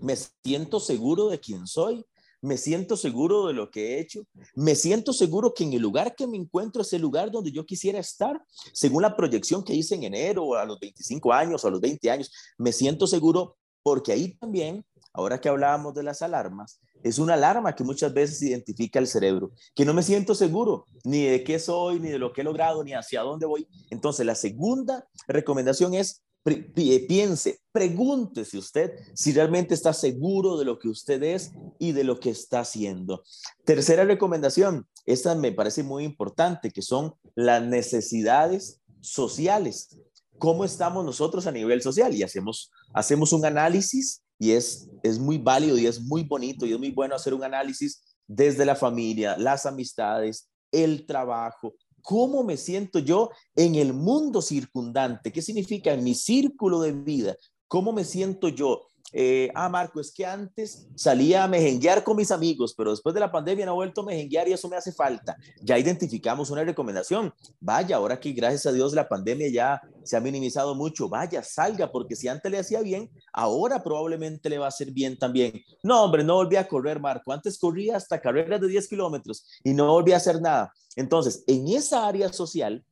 ¿Me 0.00 0.14
siento 0.44 0.78
seguro 0.78 1.28
de 1.28 1.40
quién 1.40 1.66
soy? 1.66 2.06
Me 2.42 2.58
siento 2.58 2.96
seguro 2.96 3.46
de 3.46 3.54
lo 3.54 3.70
que 3.70 3.94
he 3.94 4.00
hecho, 4.00 4.26
me 4.54 4.74
siento 4.74 5.12
seguro 5.12 5.54
que 5.54 5.64
en 5.64 5.72
el 5.72 5.80
lugar 5.80 6.14
que 6.14 6.26
me 6.26 6.36
encuentro 6.36 6.82
es 6.82 6.92
el 6.92 7.00
lugar 7.00 7.30
donde 7.30 7.52
yo 7.52 7.64
quisiera 7.64 7.98
estar, 7.98 8.42
según 8.72 9.02
la 9.02 9.16
proyección 9.16 9.64
que 9.64 9.74
hice 9.74 9.94
en 9.94 10.02
enero, 10.02 10.54
a 10.56 10.66
los 10.66 10.78
25 10.80 11.32
años 11.32 11.64
a 11.64 11.70
los 11.70 11.80
20 11.80 12.10
años, 12.10 12.32
me 12.58 12.72
siento 12.72 13.06
seguro 13.06 13.56
porque 13.82 14.12
ahí 14.12 14.34
también, 14.34 14.84
ahora 15.12 15.40
que 15.40 15.48
hablábamos 15.48 15.94
de 15.94 16.02
las 16.02 16.20
alarmas, 16.22 16.80
es 17.02 17.18
una 17.18 17.34
alarma 17.34 17.74
que 17.74 17.84
muchas 17.84 18.12
veces 18.12 18.42
identifica 18.42 18.98
el 18.98 19.06
cerebro, 19.06 19.52
que 19.74 19.84
no 19.84 19.94
me 19.94 20.02
siento 20.02 20.34
seguro 20.34 20.86
ni 21.04 21.24
de 21.24 21.44
qué 21.44 21.58
soy, 21.58 22.00
ni 22.00 22.10
de 22.10 22.18
lo 22.18 22.32
que 22.32 22.42
he 22.42 22.44
logrado, 22.44 22.84
ni 22.84 22.92
hacia 22.92 23.22
dónde 23.22 23.46
voy. 23.46 23.68
Entonces, 23.90 24.24
la 24.24 24.34
segunda 24.34 25.08
recomendación 25.26 25.94
es 25.94 26.22
piense, 26.44 27.60
pregúntese 27.70 28.58
usted 28.58 28.92
si 29.14 29.32
realmente 29.32 29.74
está 29.74 29.92
seguro 29.92 30.58
de 30.58 30.64
lo 30.64 30.78
que 30.78 30.88
usted 30.88 31.22
es 31.22 31.52
y 31.78 31.92
de 31.92 32.04
lo 32.04 32.18
que 32.18 32.30
está 32.30 32.60
haciendo. 32.60 33.22
Tercera 33.64 34.04
recomendación, 34.04 34.86
esta 35.06 35.34
me 35.34 35.52
parece 35.52 35.82
muy 35.82 36.04
importante, 36.04 36.70
que 36.70 36.82
son 36.82 37.14
las 37.34 37.62
necesidades 37.62 38.80
sociales. 39.00 39.96
¿Cómo 40.38 40.64
estamos 40.64 41.04
nosotros 41.04 41.46
a 41.46 41.52
nivel 41.52 41.82
social? 41.82 42.14
Y 42.14 42.22
hacemos, 42.22 42.72
hacemos 42.92 43.32
un 43.32 43.44
análisis 43.44 44.22
y 44.38 44.52
es, 44.52 44.88
es 45.04 45.18
muy 45.18 45.38
válido 45.38 45.78
y 45.78 45.86
es 45.86 46.00
muy 46.00 46.24
bonito 46.24 46.66
y 46.66 46.72
es 46.72 46.78
muy 46.78 46.90
bueno 46.90 47.14
hacer 47.14 47.34
un 47.34 47.44
análisis 47.44 48.02
desde 48.26 48.64
la 48.64 48.74
familia, 48.74 49.36
las 49.38 49.66
amistades, 49.66 50.48
el 50.72 51.06
trabajo, 51.06 51.74
cómo 52.02 52.42
me 52.44 52.56
siento 52.56 52.98
yo 52.98 53.30
en 53.56 53.76
el 53.76 53.94
mundo 53.94 54.42
circundante, 54.42 55.32
qué 55.32 55.40
significa 55.40 55.92
en 55.92 56.04
mi 56.04 56.14
círculo 56.14 56.80
de 56.80 56.92
vida, 56.92 57.36
cómo 57.68 57.92
me 57.92 58.04
siento 58.04 58.48
yo. 58.48 58.86
Eh, 59.12 59.50
ah, 59.54 59.68
Marco, 59.68 60.00
es 60.00 60.10
que 60.12 60.24
antes 60.24 60.86
salía 60.94 61.44
a 61.44 61.48
mejenguear 61.48 62.02
con 62.02 62.16
mis 62.16 62.30
amigos, 62.30 62.74
pero 62.76 62.90
después 62.90 63.14
de 63.14 63.20
la 63.20 63.30
pandemia 63.30 63.66
no 63.66 63.72
he 63.72 63.74
vuelto 63.74 64.00
a 64.00 64.04
mejenguear 64.04 64.48
y 64.48 64.52
eso 64.52 64.68
me 64.68 64.76
hace 64.76 64.92
falta. 64.92 65.36
Ya 65.60 65.78
identificamos 65.78 66.50
una 66.50 66.64
recomendación. 66.64 67.32
Vaya, 67.60 67.96
ahora 67.96 68.18
que 68.18 68.32
gracias 68.32 68.66
a 68.66 68.72
Dios 68.72 68.94
la 68.94 69.08
pandemia 69.08 69.48
ya 69.50 69.80
se 70.02 70.16
ha 70.16 70.20
minimizado 70.20 70.74
mucho, 70.74 71.08
vaya, 71.08 71.42
salga, 71.42 71.92
porque 71.92 72.16
si 72.16 72.28
antes 72.28 72.50
le 72.50 72.58
hacía 72.58 72.80
bien, 72.80 73.10
ahora 73.32 73.82
probablemente 73.82 74.48
le 74.48 74.58
va 74.58 74.66
a 74.66 74.68
hacer 74.68 74.90
bien 74.90 75.18
también. 75.18 75.62
No, 75.82 76.04
hombre, 76.04 76.24
no 76.24 76.36
volví 76.36 76.56
a 76.56 76.66
correr, 76.66 76.98
Marco. 76.98 77.32
Antes 77.32 77.58
corría 77.58 77.96
hasta 77.96 78.20
carreras 78.20 78.60
de 78.60 78.68
10 78.68 78.88
kilómetros 78.88 79.46
y 79.62 79.74
no 79.74 79.92
volví 79.92 80.12
a 80.12 80.16
hacer 80.16 80.40
nada. 80.40 80.72
Entonces, 80.96 81.44
en 81.46 81.68
esa 81.68 82.06
área 82.06 82.32
social, 82.32 82.84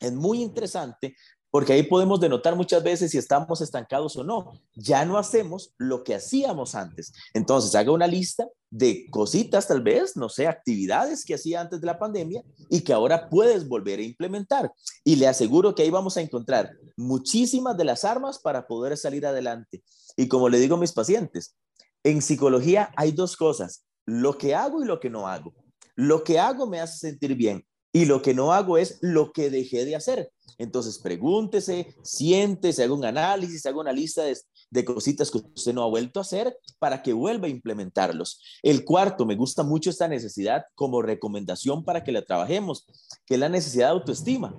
es 0.00 0.12
muy 0.12 0.42
interesante 0.42 1.16
porque 1.50 1.72
ahí 1.72 1.82
podemos 1.82 2.20
denotar 2.20 2.56
muchas 2.56 2.82
veces 2.82 3.10
si 3.10 3.18
estamos 3.18 3.60
estancados 3.60 4.16
o 4.16 4.24
no. 4.24 4.52
Ya 4.74 5.04
no 5.04 5.16
hacemos 5.16 5.72
lo 5.78 6.04
que 6.04 6.14
hacíamos 6.14 6.74
antes. 6.74 7.12
Entonces, 7.32 7.74
haga 7.74 7.92
una 7.92 8.06
lista 8.06 8.46
de 8.70 9.06
cositas 9.10 9.66
tal 9.66 9.82
vez, 9.82 10.16
no 10.16 10.28
sé, 10.28 10.46
actividades 10.46 11.24
que 11.24 11.34
hacía 11.34 11.60
antes 11.60 11.80
de 11.80 11.86
la 11.86 11.98
pandemia 11.98 12.42
y 12.68 12.82
que 12.82 12.92
ahora 12.92 13.30
puedes 13.30 13.66
volver 13.66 13.98
a 13.98 14.02
implementar. 14.02 14.72
Y 15.04 15.16
le 15.16 15.26
aseguro 15.26 15.74
que 15.74 15.82
ahí 15.82 15.90
vamos 15.90 16.16
a 16.16 16.20
encontrar 16.20 16.72
muchísimas 16.96 17.76
de 17.76 17.84
las 17.84 18.04
armas 18.04 18.38
para 18.38 18.66
poder 18.66 18.96
salir 18.96 19.26
adelante. 19.26 19.82
Y 20.16 20.28
como 20.28 20.48
le 20.48 20.58
digo 20.58 20.76
a 20.76 20.80
mis 20.80 20.92
pacientes, 20.92 21.56
en 22.04 22.20
psicología 22.20 22.92
hay 22.96 23.12
dos 23.12 23.36
cosas, 23.36 23.84
lo 24.04 24.36
que 24.36 24.54
hago 24.54 24.82
y 24.82 24.86
lo 24.86 25.00
que 25.00 25.10
no 25.10 25.26
hago. 25.28 25.54
Lo 25.94 26.22
que 26.22 26.38
hago 26.38 26.66
me 26.66 26.80
hace 26.80 26.98
sentir 26.98 27.34
bien 27.34 27.64
y 27.98 28.04
lo 28.04 28.22
que 28.22 28.32
no 28.32 28.52
hago 28.52 28.78
es 28.78 28.98
lo 29.00 29.32
que 29.32 29.50
dejé 29.50 29.84
de 29.84 29.96
hacer. 29.96 30.30
Entonces, 30.56 31.00
pregúntese, 31.00 31.96
siéntese, 32.04 32.84
haga 32.84 32.94
un 32.94 33.04
análisis, 33.04 33.66
haga 33.66 33.80
una 33.80 33.92
lista 33.92 34.22
de, 34.70 34.84
cositas 34.84 35.32
que 35.32 35.38
usted 35.38 35.74
no 35.74 35.82
ha 35.82 35.88
vuelto 35.88 36.20
a 36.20 36.22
hacer 36.22 36.56
para 36.78 37.02
que 37.02 37.12
vuelva 37.12 37.48
a 37.48 37.50
implementarlos. 37.50 38.40
El 38.62 38.84
cuarto, 38.84 39.26
me 39.26 39.34
gusta 39.34 39.64
mucho 39.64 39.90
esta 39.90 40.06
necesidad 40.06 40.62
como 40.76 41.02
recomendación 41.02 41.84
para 41.84 42.04
que 42.04 42.12
la 42.12 42.22
trabajemos, 42.22 42.86
que 43.26 43.34
es 43.34 43.40
la 43.40 43.48
necesidad 43.48 43.86
de 43.88 43.94
autoestima. 43.94 44.54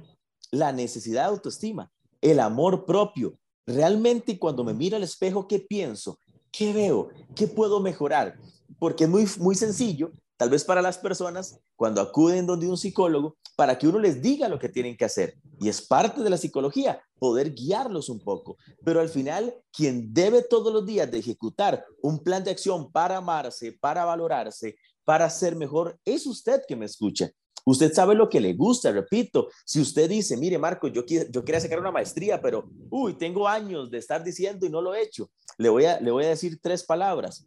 La 0.52 0.74
necesidad 0.74 1.22
de 1.22 1.30
autoestima, 1.30 1.94
el 2.20 2.42
amor 2.42 2.86
propio. 2.86 3.40
Realmente 3.66 4.38
cuando 4.38 4.66
me 4.66 4.74
miro 4.74 4.98
al 4.98 5.04
espejo, 5.04 5.48
¿qué 5.48 5.60
pienso? 5.60 6.20
¿Qué 6.52 6.74
veo? 6.74 7.08
¿Qué 7.38 7.48
puedo 7.48 7.80
mejorar? 7.80 8.38
Porque 8.80 9.06
es 9.06 9.10
muy, 9.10 9.26
muy 9.38 9.56
sencillo 9.56 10.12
tal 10.40 10.50
vez 10.50 10.64
para 10.64 10.82
las 10.82 10.98
personas, 10.98 11.60
cuando 11.76 12.00
acuden 12.00 12.48
donde 12.48 12.66
un 12.66 12.78
psicólogo, 12.78 13.36
para 13.58 13.78
que 13.78 13.90
uno 13.90 14.00
les 14.00 14.22
diga 14.22 14.48
lo 14.48 14.58
que 14.58 14.70
tienen 14.70 14.96
que 14.96 15.04
hacer. 15.04 15.36
Y 15.60 15.68
es 15.68 15.82
parte 15.82 16.24
de 16.24 16.30
la 16.30 16.38
psicología, 16.38 17.04
poder 17.20 17.54
guiarlos 17.54 18.08
un 18.08 18.22
poco. 18.22 18.56
Pero 18.86 19.02
al 19.02 19.10
final, 19.10 19.54
quien 19.70 20.14
debe 20.14 20.42
todos 20.42 20.72
los 20.72 20.86
días 20.86 21.12
ejecutar 21.12 21.86
un 22.02 22.20
plan 22.20 22.42
de 22.42 22.52
acción 22.52 22.90
para 22.90 23.18
amarse, 23.18 23.74
para 23.74 24.06
valorarse, 24.06 24.78
para 25.04 25.30
ser 25.30 25.58
mejor, 25.58 26.00
es 26.06 26.26
usted 26.26 26.62
que 26.66 26.78
me 26.78 26.86
escucha. 26.86 27.30
Usted 27.66 27.94
sabe 27.94 28.16
lo 28.16 28.30
que 28.30 28.40
le 28.40 28.54
gusta, 28.54 28.94
repito. 28.94 29.50
Si 29.66 29.82
usted 29.82 30.10
dice, 30.10 30.38
mire, 30.38 30.58
Marco, 30.58 30.88
yo, 30.88 31.04
yo 31.06 31.44
quería 31.44 31.60
sacar 31.60 31.82
una 31.82 31.92
maestría, 31.92 32.42
pero, 32.42 32.70
uy, 32.90 33.16
tengo 33.16 33.46
años 33.46 33.92
de 33.92 33.98
estar 33.98 34.24
diciendo 34.24 34.66
y 34.66 34.70
no 34.70 34.82
lo 34.82 34.96
he 34.96 35.02
hecho. 35.02 35.30
Le 35.58 35.68
voy 35.68 35.84
a, 35.84 36.00
le 36.00 36.12
voy 36.12 36.24
a 36.24 36.30
decir 36.30 36.60
tres 36.62 36.86
palabras. 36.86 37.46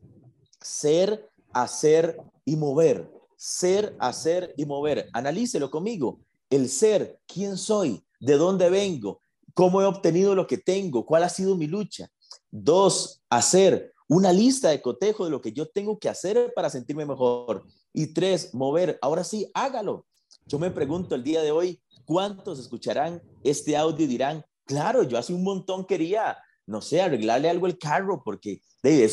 Ser 0.61 1.32
hacer 1.55 2.19
y 2.45 2.57
mover. 2.57 3.11
Ser, 3.37 3.97
hacer 3.99 4.55
y 4.57 4.67
mover. 4.67 5.09
Analícelo 5.13 5.71
conmigo. 5.71 6.21
El 6.51 6.69
ser, 6.69 7.19
quién 7.27 7.57
soy, 7.57 8.05
de 8.21 8.37
dónde 8.37 8.71
vengo, 8.71 9.21
cómo 9.55 9.83
he 9.83 9.85
obtenido 9.85 10.35
lo 10.35 10.47
que 10.47 10.59
tengo, 10.59 11.05
cuál 11.07 11.25
ha 11.25 11.29
sido 11.29 11.57
mi 11.57 11.67
lucha. 11.67 12.09
Dos, 12.51 13.23
hacer 13.31 13.93
una 14.09 14.33
lista 14.33 14.69
de 14.69 14.83
cotejo 14.83 15.25
de 15.25 15.31
lo 15.31 15.41
que 15.41 15.53
yo 15.53 15.69
tengo 15.69 15.99
que 15.99 16.09
hacer 16.09 16.53
para 16.55 16.71
sentirme 16.71 17.07
mejor. 17.07 17.65
Y 17.93 18.09
tres, 18.09 18.55
mover. 18.55 18.99
Ahora 19.03 19.25
sí, 19.25 19.51
hágalo. 19.55 20.07
Yo 20.47 20.59
me 20.59 20.71
pregunto 20.71 21.15
el 21.15 21.25
día 21.25 21.43
de 21.43 21.51
hoy, 21.51 21.81
¿cuántos 22.05 22.59
escucharán 22.59 23.23
este 23.43 23.77
audio 23.77 24.05
y 24.05 24.09
dirán, 24.09 24.45
claro, 24.65 25.03
yo 25.03 25.19
hace 25.19 25.33
un 25.33 25.43
montón 25.43 25.87
quería, 25.87 26.37
no 26.67 26.81
sé, 26.81 27.01
arreglarle 27.01 27.49
algo 27.49 27.67
al 27.67 27.79
carro 27.79 28.23
porque 28.25 28.61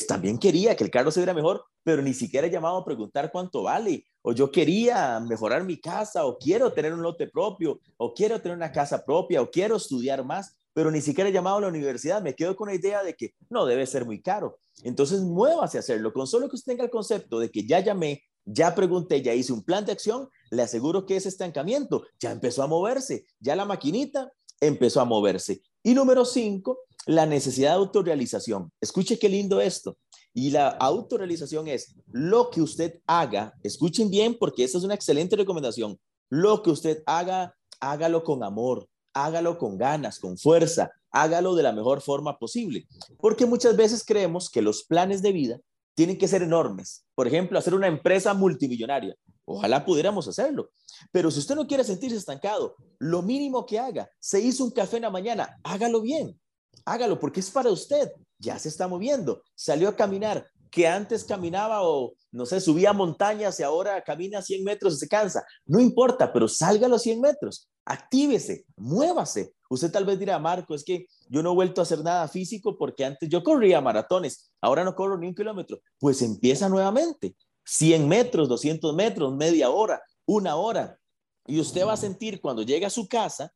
también 0.07 0.37
quería 0.37 0.75
que 0.75 0.83
el 0.83 0.91
carro 0.91 1.11
se 1.11 1.19
viera 1.19 1.33
mejor, 1.33 1.63
pero 1.83 2.01
ni 2.01 2.13
siquiera 2.13 2.47
he 2.47 2.51
llamado 2.51 2.77
a 2.77 2.85
preguntar 2.85 3.31
cuánto 3.31 3.63
vale, 3.63 4.05
o 4.21 4.31
yo 4.33 4.51
quería 4.51 5.19
mejorar 5.19 5.63
mi 5.63 5.79
casa, 5.79 6.25
o 6.25 6.37
quiero 6.37 6.73
tener 6.73 6.93
un 6.93 7.01
lote 7.01 7.27
propio, 7.27 7.79
o 7.97 8.13
quiero 8.13 8.41
tener 8.41 8.57
una 8.57 8.71
casa 8.71 9.03
propia, 9.03 9.41
o 9.41 9.49
quiero 9.49 9.77
estudiar 9.77 10.23
más, 10.23 10.55
pero 10.73 10.91
ni 10.91 11.01
siquiera 11.01 11.29
he 11.29 11.33
llamado 11.33 11.57
a 11.57 11.61
la 11.61 11.67
universidad, 11.67 12.21
me 12.21 12.35
quedo 12.35 12.55
con 12.55 12.69
la 12.69 12.75
idea 12.75 13.03
de 13.03 13.15
que 13.15 13.33
no 13.49 13.65
debe 13.65 13.85
ser 13.85 14.05
muy 14.05 14.21
caro. 14.21 14.59
Entonces, 14.83 15.21
muévase 15.21 15.77
a 15.77 15.81
hacerlo. 15.81 16.13
Con 16.13 16.27
solo 16.27 16.47
que 16.47 16.55
usted 16.55 16.73
tenga 16.73 16.83
el 16.83 16.89
concepto 16.89 17.39
de 17.39 17.49
que 17.49 17.65
ya 17.65 17.79
llamé, 17.79 18.23
ya 18.45 18.73
pregunté, 18.73 19.21
ya 19.21 19.33
hice 19.33 19.53
un 19.53 19.63
plan 19.63 19.85
de 19.85 19.91
acción, 19.91 20.29
le 20.51 20.61
aseguro 20.61 21.05
que 21.05 21.15
ese 21.15 21.29
estancamiento 21.29 22.03
ya 22.19 22.31
empezó 22.31 22.63
a 22.63 22.67
moverse, 22.67 23.25
ya 23.39 23.55
la 23.55 23.65
maquinita 23.65 24.31
empezó 24.59 25.01
a 25.01 25.05
moverse. 25.05 25.61
Y 25.83 25.93
número 25.93 26.25
cinco, 26.25 26.79
la 27.05 27.25
necesidad 27.25 27.71
de 27.71 27.77
autorrealización. 27.77 28.71
Escuche 28.81 29.17
qué 29.17 29.29
lindo 29.29 29.61
esto. 29.61 29.97
Y 30.39 30.51
la 30.51 30.69
autorrealización 30.69 31.67
es 31.67 31.95
lo 32.13 32.49
que 32.49 32.61
usted 32.61 33.01
haga, 33.05 33.53
escuchen 33.61 34.09
bien 34.09 34.37
porque 34.39 34.63
esta 34.63 34.77
es 34.77 34.85
una 34.85 34.93
excelente 34.93 35.35
recomendación, 35.35 35.99
lo 36.29 36.63
que 36.63 36.69
usted 36.69 37.03
haga, 37.05 37.57
hágalo 37.81 38.23
con 38.23 38.41
amor, 38.41 38.87
hágalo 39.13 39.57
con 39.57 39.77
ganas, 39.77 40.17
con 40.17 40.37
fuerza, 40.37 40.91
hágalo 41.11 41.55
de 41.55 41.63
la 41.63 41.73
mejor 41.73 41.99
forma 41.99 42.39
posible. 42.39 42.87
Porque 43.17 43.45
muchas 43.45 43.75
veces 43.75 44.05
creemos 44.05 44.49
que 44.49 44.61
los 44.61 44.85
planes 44.85 45.21
de 45.21 45.33
vida 45.33 45.59
tienen 45.93 46.17
que 46.17 46.29
ser 46.29 46.41
enormes. 46.41 47.03
Por 47.15 47.27
ejemplo, 47.27 47.59
hacer 47.59 47.73
una 47.73 47.87
empresa 47.87 48.33
multimillonaria. 48.33 49.17
Ojalá 49.43 49.83
pudiéramos 49.83 50.25
hacerlo. 50.29 50.69
Pero 51.11 51.31
si 51.31 51.39
usted 51.39 51.55
no 51.55 51.67
quiere 51.67 51.83
sentirse 51.83 52.15
estancado, 52.15 52.77
lo 52.97 53.21
mínimo 53.21 53.65
que 53.65 53.77
haga, 53.77 54.09
se 54.19 54.39
hizo 54.39 54.63
un 54.63 54.71
café 54.71 54.95
en 54.95 55.03
la 55.03 55.09
mañana, 55.09 55.59
hágalo 55.65 55.99
bien. 55.99 56.39
Hágalo 56.85 57.19
porque 57.19 57.39
es 57.39 57.49
para 57.49 57.71
usted. 57.71 58.11
Ya 58.37 58.57
se 58.57 58.69
está 58.69 58.87
moviendo, 58.87 59.43
salió 59.55 59.89
a 59.89 59.95
caminar, 59.95 60.47
que 60.71 60.87
antes 60.87 61.23
caminaba 61.23 61.81
o, 61.81 62.13
no 62.31 62.45
sé, 62.45 62.61
subía 62.61 62.93
montañas 62.93 63.59
y 63.59 63.63
ahora 63.63 64.03
camina 64.03 64.41
100 64.41 64.63
metros 64.63 64.95
y 64.95 64.97
se 64.97 65.07
cansa. 65.07 65.43
No 65.65 65.79
importa, 65.79 66.31
pero 66.31 66.47
salga 66.47 66.85
a 66.85 66.89
los 66.89 67.01
100 67.01 67.21
metros, 67.21 67.69
actívese, 67.85 68.65
muévase. 68.77 69.53
Usted 69.69 69.91
tal 69.91 70.05
vez 70.05 70.17
dirá, 70.17 70.39
Marco, 70.39 70.73
es 70.73 70.83
que 70.83 71.07
yo 71.27 71.43
no 71.43 71.51
he 71.51 71.55
vuelto 71.55 71.81
a 71.81 71.83
hacer 71.83 72.03
nada 72.03 72.27
físico 72.27 72.77
porque 72.77 73.05
antes 73.05 73.29
yo 73.29 73.43
corría 73.43 73.81
maratones, 73.81 74.51
ahora 74.61 74.83
no 74.83 74.95
corro 74.95 75.17
ni 75.17 75.27
un 75.27 75.35
kilómetro. 75.35 75.79
Pues 75.99 76.21
empieza 76.21 76.69
nuevamente. 76.69 77.35
100 77.65 78.07
metros, 78.07 78.49
200 78.49 78.95
metros, 78.95 79.35
media 79.35 79.69
hora, 79.69 80.01
una 80.25 80.55
hora. 80.55 80.97
Y 81.45 81.59
usted 81.59 81.85
va 81.85 81.93
a 81.93 81.97
sentir 81.97 82.41
cuando 82.41 82.63
llegue 82.63 82.85
a 82.85 82.89
su 82.89 83.07
casa, 83.07 83.53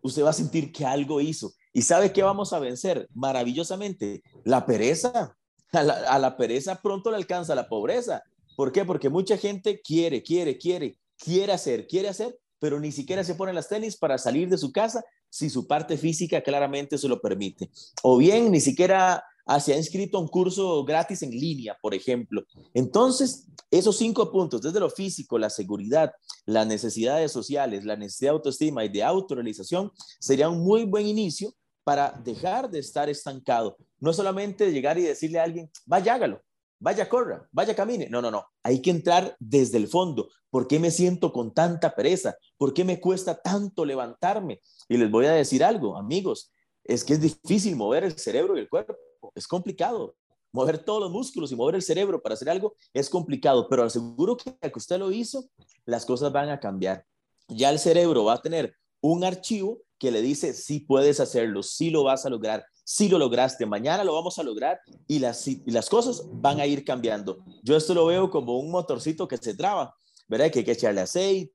usted 0.00 0.24
va 0.24 0.30
a 0.30 0.34
sentir 0.34 0.72
que 0.72 0.84
algo 0.84 1.20
hizo. 1.20 1.52
¿Y 1.72 1.82
sabe 1.82 2.12
qué 2.12 2.22
vamos 2.22 2.52
a 2.52 2.58
vencer 2.58 3.08
maravillosamente? 3.14 4.22
La 4.44 4.66
pereza. 4.66 5.36
A 5.72 6.18
la, 6.18 6.36
pereza 6.38 6.80
pronto 6.80 7.10
le 7.10 7.16
alcanza 7.16 7.54
la 7.54 7.68
pobreza. 7.68 8.22
¿Por 8.56 8.72
qué? 8.72 8.86
Porque 8.86 9.10
mucha 9.10 9.36
gente 9.36 9.82
quiere, 9.82 10.22
quiere, 10.22 10.56
quiere, 10.56 10.96
quiere 11.18 11.52
hacer, 11.52 11.86
quiere 11.86 12.08
hacer, 12.08 12.38
pero 12.58 12.80
ni 12.80 12.90
siquiera 12.90 13.22
se 13.22 13.34
pone 13.34 13.52
las 13.52 13.68
tenis 13.68 13.96
para 13.98 14.16
salir 14.16 14.48
de 14.48 14.56
su 14.56 14.72
casa 14.72 15.04
si 15.28 15.50
su 15.50 15.66
parte 15.66 15.98
física 15.98 16.40
claramente 16.42 16.96
se 16.96 17.06
lo 17.06 17.20
permite. 17.20 17.68
O 18.02 18.16
bien 18.16 18.50
ni 18.50 18.60
siquiera 18.60 19.22
se 19.58 19.72
ha 19.72 19.76
inscrito 19.76 20.20
un 20.20 20.28
curso 20.28 20.84
gratis 20.84 21.22
en 21.22 21.30
línea, 21.30 21.76
por 21.80 21.94
ejemplo. 21.94 22.44
Entonces, 22.74 23.46
esos 23.70 23.96
cinco 23.96 24.30
puntos, 24.30 24.60
desde 24.60 24.80
lo 24.80 24.90
físico, 24.90 25.38
la 25.38 25.50
seguridad, 25.50 26.12
las 26.44 26.66
necesidades 26.66 27.32
sociales, 27.32 27.84
la 27.84 27.96
necesidad 27.96 28.32
de 28.32 28.36
autoestima 28.36 28.84
y 28.84 28.90
de 28.90 29.02
autorrealización, 29.02 29.90
sería 30.20 30.48
un 30.50 30.60
muy 30.60 30.84
buen 30.84 31.06
inicio 31.06 31.54
para 31.82 32.12
dejar 32.22 32.70
de 32.70 32.80
estar 32.80 33.08
estancado. 33.08 33.78
No 33.98 34.12
solamente 34.12 34.70
llegar 34.70 34.98
y 34.98 35.02
decirle 35.02 35.38
a 35.38 35.44
alguien, 35.44 35.70
vaya, 35.86 36.14
hágalo, 36.14 36.42
vaya, 36.78 37.08
corra, 37.08 37.48
vaya, 37.50 37.74
camine. 37.74 38.08
No, 38.10 38.20
no, 38.20 38.30
no. 38.30 38.44
Hay 38.62 38.82
que 38.82 38.90
entrar 38.90 39.34
desde 39.38 39.78
el 39.78 39.88
fondo. 39.88 40.28
¿Por 40.50 40.68
qué 40.68 40.78
me 40.78 40.90
siento 40.90 41.32
con 41.32 41.54
tanta 41.54 41.94
pereza? 41.94 42.36
¿Por 42.58 42.74
qué 42.74 42.84
me 42.84 43.00
cuesta 43.00 43.40
tanto 43.40 43.86
levantarme? 43.86 44.60
Y 44.88 44.98
les 44.98 45.10
voy 45.10 45.24
a 45.24 45.32
decir 45.32 45.64
algo, 45.64 45.96
amigos, 45.96 46.52
es 46.84 47.04
que 47.04 47.14
es 47.14 47.20
difícil 47.20 47.76
mover 47.76 48.04
el 48.04 48.18
cerebro 48.18 48.56
y 48.56 48.60
el 48.60 48.68
cuerpo. 48.68 48.94
Es 49.34 49.46
complicado. 49.46 50.16
Mover 50.52 50.78
todos 50.78 51.00
los 51.00 51.10
músculos 51.10 51.52
y 51.52 51.56
mover 51.56 51.74
el 51.74 51.82
cerebro 51.82 52.22
para 52.22 52.34
hacer 52.34 52.48
algo 52.48 52.74
es 52.94 53.10
complicado, 53.10 53.68
pero 53.68 53.84
aseguro 53.84 54.36
que 54.36 54.56
que 54.58 54.78
usted 54.78 54.98
lo 54.98 55.12
hizo, 55.12 55.44
las 55.84 56.06
cosas 56.06 56.32
van 56.32 56.48
a 56.48 56.58
cambiar. 56.58 57.04
Ya 57.48 57.70
el 57.70 57.78
cerebro 57.78 58.24
va 58.24 58.34
a 58.34 58.42
tener 58.42 58.74
un 59.00 59.24
archivo 59.24 59.82
que 59.98 60.10
le 60.10 60.22
dice, 60.22 60.54
sí 60.54 60.80
puedes 60.80 61.20
hacerlo, 61.20 61.62
sí 61.62 61.90
lo 61.90 62.04
vas 62.04 62.24
a 62.24 62.30
lograr, 62.30 62.64
sí 62.84 63.08
lo 63.08 63.18
lograste, 63.18 63.66
mañana 63.66 64.04
lo 64.04 64.14
vamos 64.14 64.38
a 64.38 64.42
lograr 64.42 64.80
y 65.06 65.18
las, 65.18 65.46
y 65.46 65.62
las 65.66 65.88
cosas 65.88 66.22
van 66.32 66.60
a 66.60 66.66
ir 66.66 66.84
cambiando. 66.84 67.44
Yo 67.62 67.76
esto 67.76 67.94
lo 67.94 68.06
veo 68.06 68.30
como 68.30 68.58
un 68.58 68.70
motorcito 68.70 69.26
que 69.26 69.36
se 69.36 69.54
traba, 69.54 69.94
¿verdad? 70.28 70.50
Que 70.50 70.60
hay 70.60 70.64
que 70.64 70.72
echarle 70.72 71.00
aceite, 71.00 71.52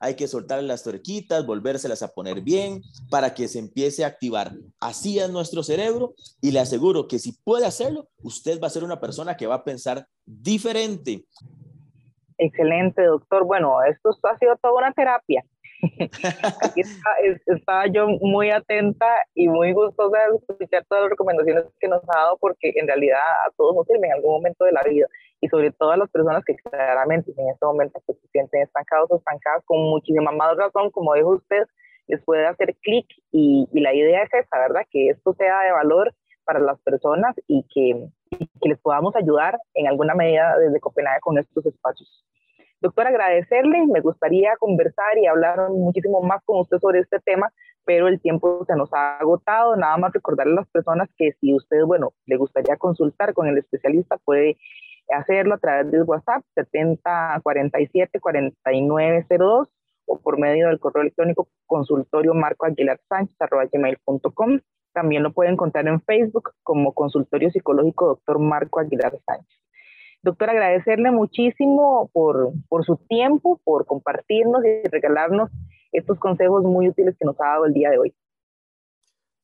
hay 0.00 0.14
que 0.14 0.28
soltar 0.28 0.62
las 0.62 0.82
tuerquitas, 0.82 1.46
volvérselas 1.46 2.02
a 2.02 2.12
poner 2.12 2.40
bien 2.40 2.82
para 3.10 3.34
que 3.34 3.48
se 3.48 3.58
empiece 3.58 4.04
a 4.04 4.08
activar. 4.08 4.52
Así 4.80 5.18
es 5.18 5.30
nuestro 5.30 5.62
cerebro 5.62 6.14
y 6.40 6.52
le 6.52 6.60
aseguro 6.60 7.08
que 7.08 7.18
si 7.18 7.32
puede 7.32 7.66
hacerlo, 7.66 8.08
usted 8.22 8.60
va 8.60 8.66
a 8.66 8.70
ser 8.70 8.84
una 8.84 9.00
persona 9.00 9.36
que 9.36 9.46
va 9.46 9.56
a 9.56 9.64
pensar 9.64 10.06
diferente. 10.24 11.24
Excelente, 12.38 13.02
doctor. 13.02 13.44
Bueno, 13.44 13.82
esto 13.82 14.10
ha 14.22 14.38
sido 14.38 14.56
toda 14.56 14.74
una 14.74 14.92
terapia 14.92 15.44
Aquí 16.62 16.82
estaba 17.46 17.86
yo 17.86 18.06
muy 18.20 18.50
atenta 18.50 19.06
y 19.34 19.48
muy 19.48 19.72
gustosa 19.72 20.18
de 20.18 20.36
escuchar 20.36 20.84
todas 20.88 21.04
las 21.04 21.10
recomendaciones 21.10 21.64
que 21.78 21.88
nos 21.88 22.02
ha 22.08 22.18
dado 22.18 22.38
porque 22.38 22.72
en 22.76 22.86
realidad 22.86 23.20
a 23.46 23.50
todos 23.56 23.74
nos 23.74 23.86
sirven 23.86 24.06
en 24.06 24.12
algún 24.12 24.32
momento 24.32 24.64
de 24.64 24.72
la 24.72 24.82
vida 24.82 25.06
y 25.40 25.48
sobre 25.48 25.70
todo 25.72 25.90
a 25.90 25.96
las 25.96 26.10
personas 26.10 26.44
que 26.44 26.56
claramente 26.56 27.32
en 27.36 27.50
este 27.50 27.66
momento 27.66 28.00
pues, 28.06 28.18
se 28.20 28.28
sienten 28.28 28.62
estancados 28.62 29.10
o 29.10 29.16
estancadas 29.16 29.62
con 29.64 29.78
muchísima 29.78 30.30
más 30.32 30.56
razón, 30.56 30.90
como 30.90 31.14
dijo 31.14 31.30
usted, 31.30 31.64
les 32.08 32.22
puede 32.24 32.46
hacer 32.46 32.74
clic 32.82 33.06
y, 33.32 33.68
y, 33.72 33.80
la 33.80 33.92
idea 33.92 34.22
es 34.22 34.32
esa, 34.32 34.58
¿verdad? 34.58 34.82
Que 34.90 35.08
esto 35.08 35.34
sea 35.34 35.62
de 35.62 35.72
valor 35.72 36.14
para 36.44 36.60
las 36.60 36.80
personas 36.80 37.34
y 37.48 37.64
que, 37.74 38.08
y 38.38 38.46
que 38.60 38.68
les 38.68 38.78
podamos 38.78 39.14
ayudar 39.16 39.58
en 39.74 39.88
alguna 39.88 40.14
medida 40.14 40.56
desde 40.58 40.80
Copenhague 40.80 41.20
con 41.20 41.36
estos 41.36 41.66
espacios. 41.66 42.24
Doctor, 42.80 43.06
agradecerle, 43.06 43.86
me 43.86 44.00
gustaría 44.00 44.54
conversar 44.58 45.18
y 45.18 45.26
hablar 45.26 45.70
muchísimo 45.70 46.20
más 46.20 46.42
con 46.44 46.60
usted 46.60 46.78
sobre 46.78 47.00
este 47.00 47.18
tema, 47.20 47.50
pero 47.84 48.06
el 48.06 48.20
tiempo 48.20 48.64
se 48.66 48.76
nos 48.76 48.92
ha 48.92 49.16
agotado. 49.18 49.76
Nada 49.76 49.96
más 49.96 50.12
recordarle 50.12 50.52
a 50.52 50.56
las 50.56 50.68
personas 50.68 51.08
que 51.16 51.32
si 51.40 51.54
usted, 51.54 51.82
bueno, 51.86 52.12
le 52.26 52.36
gustaría 52.36 52.76
consultar 52.76 53.32
con 53.32 53.48
el 53.48 53.58
especialista, 53.58 54.18
puede 54.18 54.58
hacerlo 55.14 55.54
a 55.54 55.58
través 55.58 55.90
del 55.90 56.02
WhatsApp 56.04 56.42
7047 56.54 58.20
4902 58.20 59.68
o 60.06 60.18
por 60.20 60.38
medio 60.38 60.68
del 60.68 60.78
correo 60.78 61.02
electrónico 61.02 61.48
consultorio 61.66 62.34
marco 62.34 62.66
aguilar 62.66 63.00
gmail.com. 63.72 64.60
También 64.92 65.22
lo 65.22 65.32
pueden 65.32 65.54
encontrar 65.54 65.86
en 65.88 66.00
Facebook 66.00 66.52
como 66.62 66.94
consultorio 66.94 67.50
psicológico 67.50 68.06
doctor 68.06 68.38
Marco 68.38 68.80
Aguilar 68.80 69.18
Sánchez. 69.26 69.60
Doctor, 70.22 70.50
agradecerle 70.50 71.10
muchísimo 71.10 72.10
por, 72.12 72.52
por 72.68 72.84
su 72.84 72.96
tiempo, 72.96 73.60
por 73.62 73.84
compartirnos 73.84 74.64
y 74.64 74.88
regalarnos 74.88 75.50
estos 75.92 76.18
consejos 76.18 76.64
muy 76.64 76.88
útiles 76.88 77.14
que 77.18 77.26
nos 77.26 77.38
ha 77.40 77.48
dado 77.48 77.66
el 77.66 77.74
día 77.74 77.90
de 77.90 77.98
hoy. 77.98 78.14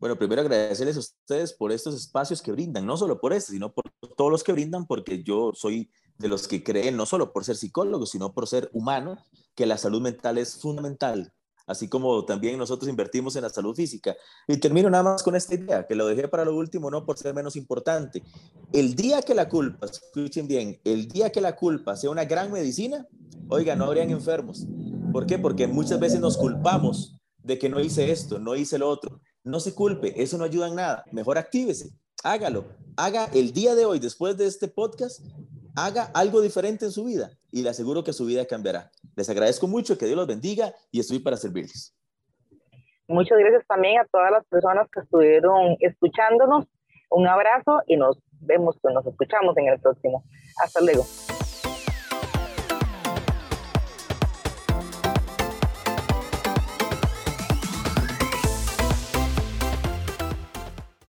Bueno, 0.03 0.19
primero 0.19 0.43
agradecerles 0.43 0.97
a 0.97 0.99
ustedes 0.99 1.53
por 1.53 1.71
estos 1.71 1.95
espacios 1.95 2.43
que 2.43 2.51
brindan, 2.51 2.85
no 2.85 2.97
solo 2.97 3.21
por 3.21 3.33
este, 3.33 3.53
sino 3.53 3.73
por 3.73 3.85
todos 4.17 4.33
los 4.33 4.43
que 4.43 4.51
brindan, 4.51 4.85
porque 4.85 5.23
yo 5.23 5.53
soy 5.55 5.93
de 6.19 6.27
los 6.27 6.49
que 6.49 6.65
creen, 6.65 6.97
no 6.97 7.07
solo 7.07 7.33
por 7.33 7.45
ser 7.45 7.55
psicólogo, 7.55 8.05
sino 8.05 8.35
por 8.35 8.49
ser 8.49 8.69
humano, 8.73 9.17
que 9.55 9.65
la 9.65 9.79
salud 9.79 10.03
mental 10.03 10.39
es 10.39 10.57
fundamental 10.57 11.33
así 11.69 11.87
como 11.87 12.25
también 12.25 12.59
nosotros 12.59 12.89
invertimos 12.91 13.37
en 13.37 13.43
la 13.43 13.49
salud 13.49 13.77
física. 13.77 14.17
Y 14.49 14.57
termino 14.57 14.91
nada 14.91 15.05
más 15.05 15.23
con 15.23 15.37
esta 15.37 15.55
idea, 15.55 15.87
que 15.87 15.95
lo 15.95 16.09
dejé 16.09 16.27
para 16.27 16.45
lo 16.45 16.57
último, 16.57 16.91
no 16.91 17.07
por 17.07 17.17
ser 17.17 17.33
menos 17.33 17.55
importante. 17.55 18.25
El 18.73 18.97
día 18.97 19.23
que 19.23 19.37
la 19.37 19.49
culpa, 19.49 19.87
escuchen 19.87 20.49
bien, 20.49 20.81
el 20.83 21.07
día 21.07 21.31
que 21.31 21.41
la 21.41 21.55
culpa 21.55 21.95
sea 21.95 22.11
una 22.11 22.25
gran 22.25 22.51
medicina, 22.51 23.07
oiga, 23.49 23.77
no 23.77 23.85
habrían 23.85 24.11
enfermos. 24.11 24.67
¿Por 25.13 25.25
qué? 25.25 25.39
Porque 25.39 25.69
muchas 25.69 26.01
veces 26.01 26.19
nos 26.19 26.37
culpamos 26.37 27.17
de 27.39 27.57
que 27.57 27.69
no 27.69 27.79
hice 27.79 28.11
esto, 28.11 28.41
no 28.41 28.57
hice 28.57 28.77
lo 28.77 28.89
otro. 28.89 29.21
No 29.45 29.59
se 29.59 29.75
culpe, 29.75 30.23
eso 30.23 30.39
no 30.39 30.45
ayuda 30.45 30.69
en 30.69 30.77
nada. 30.77 31.05
Mejor 31.11 31.37
actívese, 31.37 31.91
hágalo. 32.23 32.65
Haga 32.97 33.29
el 33.35 33.53
día 33.53 33.75
de 33.75 33.85
hoy, 33.85 33.99
después 33.99 34.37
de 34.37 34.47
este 34.47 34.69
podcast, 34.69 35.21
haga 35.75 36.11
algo 36.15 36.41
diferente 36.41 36.85
en 36.85 36.93
su 36.93 37.05
vida 37.05 37.31
y 37.51 37.63
le 37.63 37.71
aseguro 37.71 38.05
que 38.05 38.13
su 38.13 38.25
vida 38.25 38.47
cambiará. 38.47 38.91
Les 39.17 39.29
agradezco 39.29 39.67
mucho, 39.67 39.99
que 39.99 40.07
Dios 40.07 40.17
los 40.17 40.27
bendiga 40.27 40.73
y 40.91 41.01
estoy 41.01 41.19
para 41.19 41.37
servirles. 41.37 41.95
Muchas 43.09 43.39
gracias 43.39 43.67
también 43.67 43.99
a 43.99 44.07
todas 44.07 44.31
las 44.31 44.45
personas 44.47 44.89
que 44.91 45.01
estuvieron 45.01 45.77
escuchándonos. 45.81 46.67
Un 47.11 47.27
abrazo 47.27 47.81
y 47.87 47.97
nos 47.97 48.19
vemos, 48.41 48.77
nos 48.85 49.07
escuchamos 49.07 49.57
en 49.57 49.69
el 49.69 49.81
próximo. 49.81 50.25
Hasta 50.63 50.81
luego. 50.81 51.05